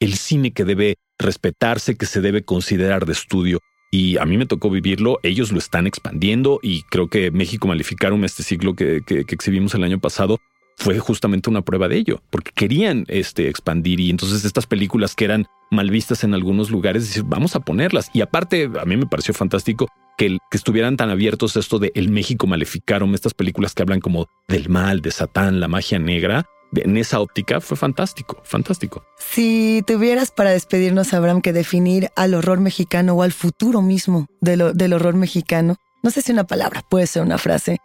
El 0.00 0.14
cine 0.14 0.52
que 0.52 0.64
debe 0.64 0.96
respetarse, 1.18 1.96
que 1.96 2.06
se 2.06 2.20
debe 2.20 2.44
considerar 2.44 3.06
de 3.06 3.12
estudio. 3.12 3.60
Y 3.90 4.18
a 4.18 4.24
mí 4.24 4.36
me 4.36 4.46
tocó 4.46 4.70
vivirlo, 4.70 5.20
ellos 5.22 5.52
lo 5.52 5.58
están 5.58 5.86
expandiendo 5.86 6.58
y 6.62 6.82
creo 6.90 7.08
que 7.08 7.30
México 7.30 7.68
Malificarum, 7.68 8.24
este 8.24 8.42
ciclo 8.42 8.74
que, 8.74 9.02
exhibimos 9.06 9.74
el 9.74 9.84
año 9.84 10.00
pasado, 10.00 10.40
fue 10.76 10.98
justamente 10.98 11.50
una 11.50 11.62
prueba 11.62 11.88
de 11.88 11.96
ello, 11.96 12.22
porque 12.30 12.50
querían 12.54 13.04
este, 13.08 13.48
expandir 13.48 14.00
y 14.00 14.10
entonces 14.10 14.44
estas 14.44 14.66
películas 14.66 15.14
que 15.14 15.24
eran 15.24 15.46
mal 15.70 15.90
vistas 15.90 16.24
en 16.24 16.34
algunos 16.34 16.70
lugares, 16.70 17.22
vamos 17.26 17.56
a 17.56 17.60
ponerlas. 17.60 18.10
Y 18.12 18.20
aparte, 18.20 18.70
a 18.80 18.84
mí 18.84 18.96
me 18.96 19.06
pareció 19.06 19.34
fantástico 19.34 19.88
que, 20.16 20.38
que 20.50 20.56
estuvieran 20.56 20.96
tan 20.96 21.10
abiertos 21.10 21.56
esto 21.56 21.78
de 21.78 21.92
El 21.94 22.10
México 22.10 22.46
Maleficaron, 22.46 23.14
estas 23.14 23.34
películas 23.34 23.74
que 23.74 23.82
hablan 23.82 24.00
como 24.00 24.28
del 24.48 24.68
mal, 24.68 25.00
de 25.00 25.10
Satán, 25.10 25.60
la 25.60 25.68
magia 25.68 25.98
negra. 25.98 26.46
En 26.76 26.96
esa 26.96 27.20
óptica 27.20 27.60
fue 27.60 27.76
fantástico, 27.76 28.40
fantástico. 28.44 29.04
Si 29.18 29.82
tuvieras 29.86 30.32
para 30.32 30.50
despedirnos, 30.50 31.14
Abraham, 31.14 31.40
que 31.40 31.52
definir 31.52 32.08
al 32.16 32.34
horror 32.34 32.58
mexicano 32.58 33.14
o 33.14 33.22
al 33.22 33.32
futuro 33.32 33.80
mismo 33.80 34.26
del 34.40 34.92
horror 34.92 35.14
mexicano, 35.14 35.76
no 36.02 36.10
sé 36.10 36.20
si 36.20 36.32
una 36.32 36.44
palabra, 36.44 36.82
puede 36.88 37.06
ser 37.06 37.22
una 37.22 37.38
frase, 37.38 37.78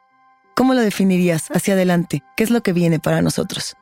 ¿Cómo 0.60 0.74
lo 0.74 0.82
definirías 0.82 1.48
hacia 1.52 1.74
adelante? 1.74 2.22
¿Qué 2.36 2.44
es 2.44 2.50
lo 2.50 2.60
que 2.60 2.74
viene 2.74 3.00
para 3.00 3.22
nosotros? 3.22 3.78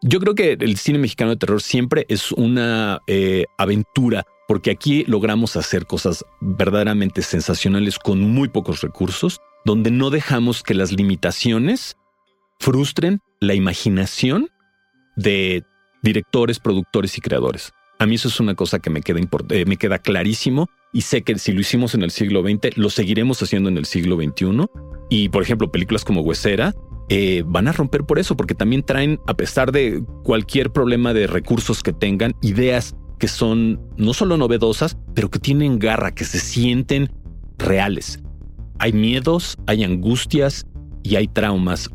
Yo 0.00 0.20
creo 0.20 0.36
que 0.36 0.52
el 0.52 0.76
cine 0.76 1.00
mexicano 1.00 1.32
de 1.32 1.36
terror 1.36 1.60
siempre 1.60 2.06
es 2.08 2.30
una 2.30 3.00
eh, 3.08 3.46
aventura, 3.58 4.24
porque 4.46 4.70
aquí 4.70 5.02
logramos 5.08 5.56
hacer 5.56 5.84
cosas 5.86 6.24
verdaderamente 6.40 7.22
sensacionales 7.22 7.98
con 7.98 8.20
muy 8.20 8.50
pocos 8.50 8.82
recursos, 8.82 9.40
donde 9.64 9.90
no 9.90 10.10
dejamos 10.10 10.62
que 10.62 10.74
las 10.74 10.92
limitaciones 10.92 11.96
frustren 12.60 13.18
la 13.40 13.54
imaginación 13.54 14.48
de 15.16 15.64
directores, 16.04 16.60
productores 16.60 17.18
y 17.18 17.20
creadores. 17.20 17.72
A 17.98 18.06
mí 18.06 18.14
eso 18.14 18.28
es 18.28 18.38
una 18.38 18.54
cosa 18.54 18.78
que 18.78 18.90
me 18.90 19.00
queda, 19.00 19.18
eh, 19.48 19.64
me 19.64 19.76
queda 19.76 19.98
clarísimo 19.98 20.68
y 20.92 21.00
sé 21.00 21.22
que 21.22 21.36
si 21.40 21.50
lo 21.50 21.60
hicimos 21.62 21.96
en 21.96 22.02
el 22.02 22.12
siglo 22.12 22.42
XX, 22.42 22.76
lo 22.76 22.90
seguiremos 22.90 23.42
haciendo 23.42 23.70
en 23.70 23.78
el 23.78 23.86
siglo 23.86 24.14
XXI. 24.14 24.68
Y 25.12 25.28
por 25.28 25.42
ejemplo, 25.42 25.70
películas 25.70 26.06
como 26.06 26.22
Huesera 26.22 26.74
eh, 27.10 27.44
van 27.46 27.68
a 27.68 27.72
romper 27.72 28.04
por 28.04 28.18
eso, 28.18 28.34
porque 28.34 28.54
también 28.54 28.82
traen, 28.82 29.20
a 29.26 29.34
pesar 29.34 29.70
de 29.70 30.02
cualquier 30.24 30.72
problema 30.72 31.12
de 31.12 31.26
recursos 31.26 31.82
que 31.82 31.92
tengan, 31.92 32.32
ideas 32.40 32.96
que 33.18 33.28
son 33.28 33.78
no 33.98 34.14
solo 34.14 34.38
novedosas, 34.38 34.96
pero 35.12 35.30
que 35.30 35.38
tienen 35.38 35.78
garra, 35.78 36.14
que 36.14 36.24
se 36.24 36.40
sienten 36.40 37.12
reales. 37.58 38.20
Hay 38.78 38.94
miedos, 38.94 39.58
hay 39.66 39.84
angustias 39.84 40.64
y 41.02 41.16
hay 41.16 41.28
traumas 41.28 41.90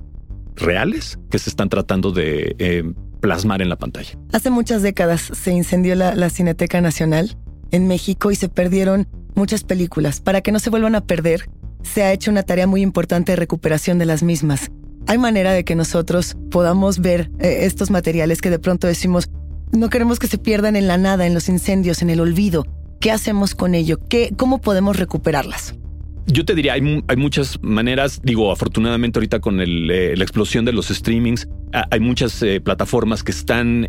reales 0.55 1.17
que 1.31 1.39
se 1.39 1.49
están 1.49 1.69
tratando 1.69 2.11
de 2.11 2.55
eh, 2.59 2.83
plasmar 3.19 3.63
en 3.63 3.69
la 3.69 3.77
pantalla. 3.77 4.11
Hace 4.31 4.51
muchas 4.51 4.83
décadas 4.83 5.21
se 5.33 5.51
incendió 5.51 5.95
la 5.95 6.29
Cineteca 6.29 6.81
Nacional 6.81 7.35
en 7.71 7.87
México 7.87 8.29
y 8.29 8.35
se 8.35 8.47
perdieron 8.47 9.07
muchas 9.33 9.63
películas. 9.63 10.21
Para 10.21 10.41
que 10.41 10.51
no 10.51 10.59
se 10.59 10.69
vuelvan 10.69 10.93
a 10.93 11.01
perder, 11.01 11.49
se 11.83 12.03
ha 12.03 12.13
hecho 12.13 12.31
una 12.31 12.43
tarea 12.43 12.67
muy 12.67 12.81
importante 12.81 13.31
de 13.31 13.35
recuperación 13.35 13.97
de 13.99 14.05
las 14.05 14.23
mismas. 14.23 14.71
Hay 15.07 15.17
manera 15.17 15.53
de 15.53 15.63
que 15.63 15.75
nosotros 15.75 16.35
podamos 16.51 16.99
ver 16.99 17.31
eh, 17.39 17.59
estos 17.61 17.89
materiales 17.89 18.41
que 18.41 18.49
de 18.49 18.59
pronto 18.59 18.87
decimos, 18.87 19.29
no 19.71 19.89
queremos 19.89 20.19
que 20.19 20.27
se 20.27 20.37
pierdan 20.37 20.75
en 20.75 20.87
la 20.87 20.97
nada, 20.97 21.25
en 21.25 21.33
los 21.33 21.47
incendios, 21.47 22.01
en 22.01 22.09
el 22.09 22.19
olvido. 22.19 22.65
¿Qué 22.99 23.11
hacemos 23.11 23.55
con 23.55 23.73
ello? 23.73 23.99
¿Qué, 24.09 24.33
¿Cómo 24.35 24.59
podemos 24.59 24.97
recuperarlas? 24.97 25.75
Yo 26.25 26.43
te 26.43 26.55
diría, 26.55 26.73
hay, 26.73 26.81
muchas 27.15 27.57
maneras, 27.61 28.19
digo, 28.21 28.51
afortunadamente 28.51 29.17
ahorita 29.17 29.39
con 29.39 29.61
eh, 29.61 29.65
la 30.17 30.23
explosión 30.23 30.65
de 30.65 30.73
los 30.73 30.89
streamings, 30.89 31.47
hay 31.71 32.01
muchas 32.01 32.43
eh, 32.43 32.59
plataformas 32.59 33.23
que 33.23 33.31
están 33.31 33.87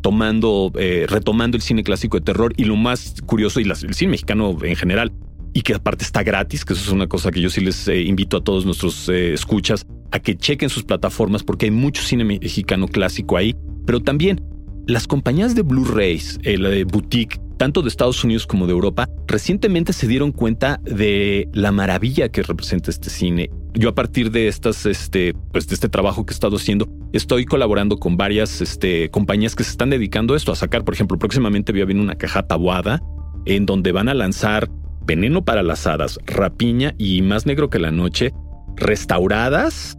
tomando, 0.00 0.70
retomando 1.08 1.56
el 1.56 1.62
cine 1.62 1.82
clásico 1.82 2.18
de 2.18 2.24
terror 2.24 2.52
y 2.56 2.66
lo 2.66 2.76
más 2.76 3.16
curioso, 3.26 3.58
y 3.58 3.64
el 3.64 3.94
cine 3.94 4.12
mexicano 4.12 4.56
en 4.62 4.76
general, 4.76 5.10
y 5.52 5.62
que 5.62 5.74
aparte 5.74 6.04
está 6.04 6.22
gratis, 6.22 6.64
que 6.64 6.72
eso 6.72 6.82
es 6.82 6.90
una 6.90 7.06
cosa 7.06 7.30
que 7.30 7.40
yo 7.40 7.50
sí 7.50 7.60
les 7.60 7.88
invito 7.88 8.38
a 8.38 8.44
todos 8.44 8.64
nuestros 8.64 9.08
escuchas 9.08 9.86
a 10.10 10.20
que 10.20 10.36
chequen 10.36 10.68
sus 10.68 10.84
plataformas 10.84 11.42
porque 11.42 11.66
hay 11.66 11.70
mucho 11.70 12.02
cine 12.02 12.24
mexicano 12.24 12.86
clásico 12.86 13.36
ahí, 13.36 13.54
pero 13.86 14.00
también 14.00 14.40
las 14.86 15.06
compañías 15.06 15.54
de 15.54 15.62
Blu-rays, 15.62 16.40
la 16.44 16.68
de 16.68 16.84
boutique, 16.84 17.40
tanto 17.56 17.82
de 17.82 17.88
Estados 17.88 18.24
Unidos 18.24 18.46
como 18.46 18.66
de 18.66 18.72
Europa, 18.72 19.08
recientemente 19.28 19.92
se 19.92 20.08
dieron 20.08 20.32
cuenta 20.32 20.80
de 20.82 21.48
la 21.52 21.70
maravilla 21.70 22.28
que 22.28 22.42
representa 22.42 22.90
este 22.90 23.08
cine. 23.08 23.50
Yo 23.74 23.90
a 23.90 23.94
partir 23.94 24.32
de 24.32 24.48
estas, 24.48 24.84
este, 24.84 25.34
pues 25.52 25.68
de 25.68 25.74
este 25.74 25.88
trabajo 25.88 26.26
que 26.26 26.32
he 26.32 26.34
estado 26.34 26.56
haciendo, 26.56 26.88
estoy 27.12 27.44
colaborando 27.44 27.98
con 27.98 28.16
varias 28.16 28.60
este, 28.60 29.08
compañías 29.10 29.54
que 29.54 29.62
se 29.62 29.70
están 29.70 29.90
dedicando 29.90 30.34
a 30.34 30.36
esto, 30.36 30.50
a 30.50 30.56
sacar, 30.56 30.84
por 30.84 30.94
ejemplo, 30.94 31.18
próximamente 31.18 31.70
voy 31.70 31.82
a 31.82 31.86
venir 31.86 32.02
una 32.02 32.16
caja 32.16 32.42
tabuada 32.42 33.00
en 33.46 33.64
donde 33.64 33.92
van 33.92 34.08
a 34.08 34.14
lanzar 34.14 34.68
Veneno 35.04 35.44
para 35.44 35.62
las 35.62 35.86
Hadas, 35.86 36.18
Rapiña 36.26 36.94
y 36.98 37.22
Más 37.22 37.46
Negro 37.46 37.70
que 37.70 37.78
la 37.78 37.90
Noche, 37.90 38.32
restauradas, 38.76 39.98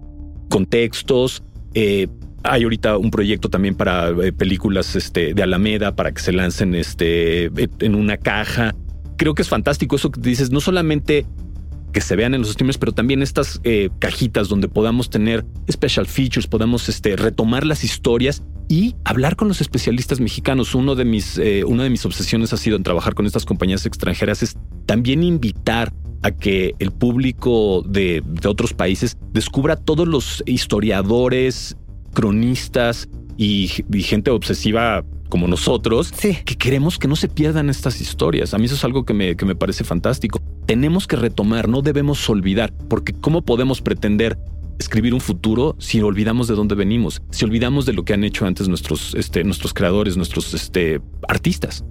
con 0.50 0.66
textos, 0.66 1.44
eh, 1.74 2.08
hay 2.44 2.63
ahorita 2.63 2.98
un 2.98 3.10
proyecto 3.10 3.50
también 3.50 3.76
para 3.76 4.10
eh, 4.10 4.34
películas 4.34 4.96
este, 4.96 5.34
de 5.34 5.44
Alameda 5.44 5.96
para 5.96 6.12
que 6.12 6.22
se 6.22 6.34
lancen 6.34 6.76
este, 6.76 7.46
en 7.46 7.96
una 7.96 8.18
caja. 8.18 8.76
Creo 9.18 9.34
que 9.34 9.42
es 9.42 9.50
fantástico 9.50 9.96
eso 9.96 10.12
que 10.12 10.20
dices, 10.20 10.52
no 10.52 10.60
solamente 10.60 11.26
que 11.93 12.01
se 12.01 12.15
vean 12.15 12.34
en 12.34 12.41
los 12.41 12.51
streamers, 12.51 12.77
pero 12.77 12.91
también 12.91 13.21
estas 13.21 13.62
eh, 13.63 13.89
cajitas 13.99 14.49
donde 14.49 14.67
podamos 14.67 15.10
tener 15.10 15.45
special 15.71 16.08
features, 16.08 16.47
podamos 16.47 16.89
este, 16.89 17.15
retomar 17.15 17.65
las 17.65 17.84
historias 17.84 18.43
y 18.67 18.95
hablar 19.06 19.36
con 19.36 19.47
los 19.47 19.62
especialistas 19.62 20.19
mexicanos. 20.19 20.75
Uno 20.75 20.95
de 20.95 21.06
mis, 21.06 21.38
eh, 21.38 21.63
una 21.63 21.84
de 21.84 21.89
mis 21.89 22.06
obsesiones 22.06 22.51
ha 22.51 22.58
sido 22.58 22.75
en 22.75 22.84
trabajar 22.84 23.13
con 23.13 23.25
estas 23.25 23.45
compañías 23.45 23.86
extranjeras 23.86 24.43
es 24.43 24.58
también 24.86 25.23
invitar 25.23 25.93
a 26.23 26.32
que 26.32 26.73
el 26.79 26.91
público 26.91 27.84
de, 27.88 28.23
de 28.25 28.47
otros 28.47 28.73
países 28.73 29.17
descubra 29.32 29.75
todos 29.75 30.08
los 30.08 30.43
historiadores, 30.45 31.77
cronistas 32.13 33.10
y, 33.38 33.67
gente 33.67 34.32
obsesiva 34.32 35.03
como 35.29 35.47
nosotros, 35.47 36.12
que 36.12 36.56
queremos 36.58 36.99
que 36.99 37.08
no 37.08 37.15
se 37.15 37.27
pierdan 37.27 37.69
estas 37.69 37.99
historias. 38.01 38.53
A 38.53 38.58
mí 38.58 38.65
eso 38.65 38.75
es 38.75 38.84
algo 38.84 39.03
que 39.03 39.13
me, 39.13 39.36
que 39.36 39.45
me 39.45 39.56
parece 39.56 39.84
fantástico. 39.84 40.39
Tenemos 40.65 41.08
que 41.08 41.15
retomar, 41.15 41.67
no 41.67 41.82
debemos 41.82 42.30
olvidar, 42.30 42.73
porque 42.89 43.13
¿cómo 43.13 43.41
podemos 43.41 43.82
pretender 43.82 44.38
escribir 44.80 45.13
un 45.13 45.21
futuro 45.21 45.76
si 45.80 46.02
olvidamos 46.02 46.47
de 46.47 46.56
dónde 46.56 46.76
venimos, 46.76 47.21
si 47.32 47.45
olvidamos 47.45 47.86
de 47.86 47.93
lo 47.93 48.04
que 48.06 48.13
han 48.13 48.23
hecho 48.23 48.45
antes 48.45 48.67
nuestros, 48.67 49.13
este, 49.15 49.43
nuestros 49.43 49.73
creadores, 49.73 50.17
nuestros 50.17 50.54
este, 50.54 51.02
artistas? 51.28 51.84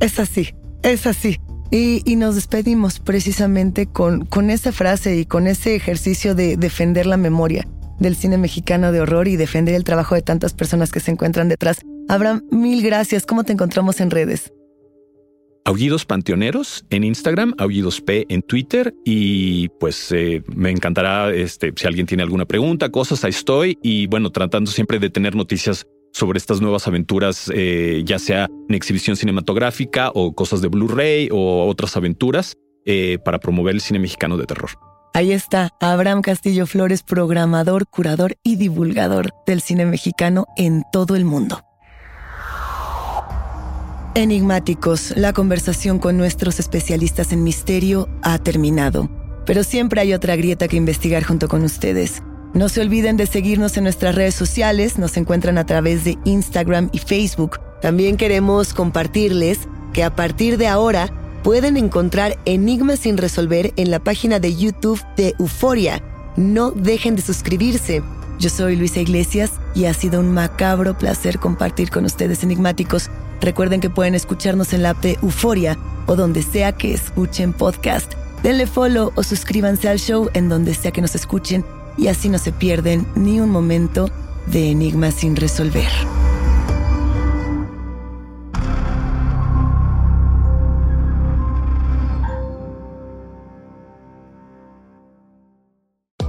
Es 0.00 0.18
así, 0.18 0.54
es 0.82 1.06
así. 1.06 1.38
Y, 1.72 2.02
y, 2.04 2.16
nos 2.16 2.34
despedimos 2.34 2.98
precisamente 2.98 3.86
con, 3.86 4.24
con 4.24 4.50
esa 4.50 4.72
frase 4.72 5.16
y 5.16 5.24
con 5.24 5.46
ese 5.46 5.76
ejercicio 5.76 6.34
de 6.34 6.56
defender 6.56 7.06
la 7.06 7.16
memoria 7.16 7.68
del 8.00 8.16
cine 8.16 8.38
mexicano 8.38 8.90
de 8.90 9.00
horror 9.00 9.28
y 9.28 9.36
defender 9.36 9.76
el 9.76 9.84
trabajo 9.84 10.16
de 10.16 10.22
tantas 10.22 10.52
personas 10.52 10.90
que 10.90 10.98
se 10.98 11.12
encuentran 11.12 11.48
detrás. 11.48 11.82
Abraham, 12.08 12.42
mil 12.50 12.82
gracias. 12.82 13.24
¿Cómo 13.24 13.44
te 13.44 13.52
encontramos 13.52 14.00
en 14.00 14.10
redes? 14.10 14.52
Aullidos 15.64 16.04
Panteoneros 16.04 16.84
en 16.90 17.04
Instagram, 17.04 17.54
Aullidos 17.58 18.00
P 18.00 18.26
en 18.28 18.42
Twitter 18.42 18.94
y 19.04 19.68
pues 19.80 20.10
eh, 20.12 20.42
me 20.54 20.70
encantará 20.70 21.32
este, 21.32 21.72
si 21.76 21.86
alguien 21.86 22.06
tiene 22.06 22.22
alguna 22.22 22.46
pregunta, 22.46 22.90
cosas, 22.90 23.24
ahí 23.24 23.30
estoy 23.30 23.78
y 23.82 24.06
bueno, 24.06 24.30
tratando 24.30 24.70
siempre 24.70 24.98
de 24.98 25.10
tener 25.10 25.34
noticias 25.34 25.86
sobre 26.12 26.38
estas 26.38 26.60
nuevas 26.60 26.88
aventuras, 26.88 27.50
eh, 27.54 28.02
ya 28.04 28.18
sea 28.18 28.48
en 28.68 28.74
exhibición 28.74 29.16
cinematográfica 29.16 30.10
o 30.14 30.34
cosas 30.34 30.60
de 30.60 30.68
Blu-ray 30.68 31.28
o 31.30 31.66
otras 31.68 31.96
aventuras 31.96 32.56
eh, 32.84 33.18
para 33.24 33.38
promover 33.38 33.74
el 33.74 33.80
cine 33.80 33.98
mexicano 33.98 34.36
de 34.36 34.46
terror. 34.46 34.70
Ahí 35.12 35.32
está 35.32 35.70
Abraham 35.80 36.22
Castillo 36.22 36.66
Flores, 36.66 37.02
programador, 37.02 37.86
curador 37.88 38.36
y 38.42 38.56
divulgador 38.56 39.30
del 39.46 39.60
cine 39.60 39.84
mexicano 39.84 40.46
en 40.56 40.84
todo 40.92 41.16
el 41.16 41.24
mundo. 41.24 41.60
Enigmáticos, 44.20 45.14
la 45.16 45.32
conversación 45.32 45.98
con 45.98 46.18
nuestros 46.18 46.60
especialistas 46.60 47.32
en 47.32 47.42
misterio 47.42 48.06
ha 48.20 48.36
terminado, 48.36 49.08
pero 49.46 49.64
siempre 49.64 50.02
hay 50.02 50.12
otra 50.12 50.36
grieta 50.36 50.68
que 50.68 50.76
investigar 50.76 51.24
junto 51.24 51.48
con 51.48 51.64
ustedes. 51.64 52.22
No 52.52 52.68
se 52.68 52.82
olviden 52.82 53.16
de 53.16 53.24
seguirnos 53.24 53.78
en 53.78 53.84
nuestras 53.84 54.14
redes 54.14 54.34
sociales, 54.34 54.98
nos 54.98 55.16
encuentran 55.16 55.56
a 55.56 55.64
través 55.64 56.04
de 56.04 56.18
Instagram 56.26 56.90
y 56.92 56.98
Facebook. 56.98 57.60
También 57.80 58.18
queremos 58.18 58.74
compartirles 58.74 59.60
que 59.94 60.04
a 60.04 60.14
partir 60.14 60.58
de 60.58 60.66
ahora 60.66 61.10
pueden 61.42 61.78
encontrar 61.78 62.36
enigmas 62.44 62.98
sin 62.98 63.16
resolver 63.16 63.72
en 63.76 63.90
la 63.90 64.00
página 64.00 64.38
de 64.38 64.54
YouTube 64.54 65.00
de 65.16 65.34
Euforia. 65.38 66.04
No 66.36 66.72
dejen 66.72 67.16
de 67.16 67.22
suscribirse. 67.22 68.02
Yo 68.40 68.48
soy 68.48 68.74
Luisa 68.74 69.00
Iglesias 69.00 69.52
y 69.74 69.84
ha 69.84 69.92
sido 69.92 70.18
un 70.18 70.32
macabro 70.32 70.96
placer 70.96 71.38
compartir 71.38 71.90
con 71.90 72.06
ustedes 72.06 72.42
enigmáticos. 72.42 73.10
Recuerden 73.42 73.82
que 73.82 73.90
pueden 73.90 74.14
escucharnos 74.14 74.72
en 74.72 74.82
la 74.82 74.90
app 74.90 75.02
de 75.02 75.18
Euforia 75.20 75.76
o 76.06 76.16
donde 76.16 76.42
sea 76.42 76.72
que 76.72 76.94
escuchen 76.94 77.52
podcast. 77.52 78.14
Denle 78.42 78.66
follow 78.66 79.12
o 79.14 79.22
suscríbanse 79.22 79.90
al 79.90 79.98
show 79.98 80.30
en 80.32 80.48
donde 80.48 80.72
sea 80.72 80.90
que 80.90 81.02
nos 81.02 81.14
escuchen 81.14 81.66
y 81.98 82.06
así 82.06 82.30
no 82.30 82.38
se 82.38 82.50
pierden 82.50 83.06
ni 83.14 83.40
un 83.40 83.50
momento 83.50 84.10
de 84.46 84.70
enigmas 84.70 85.16
sin 85.16 85.36
resolver. 85.36 85.90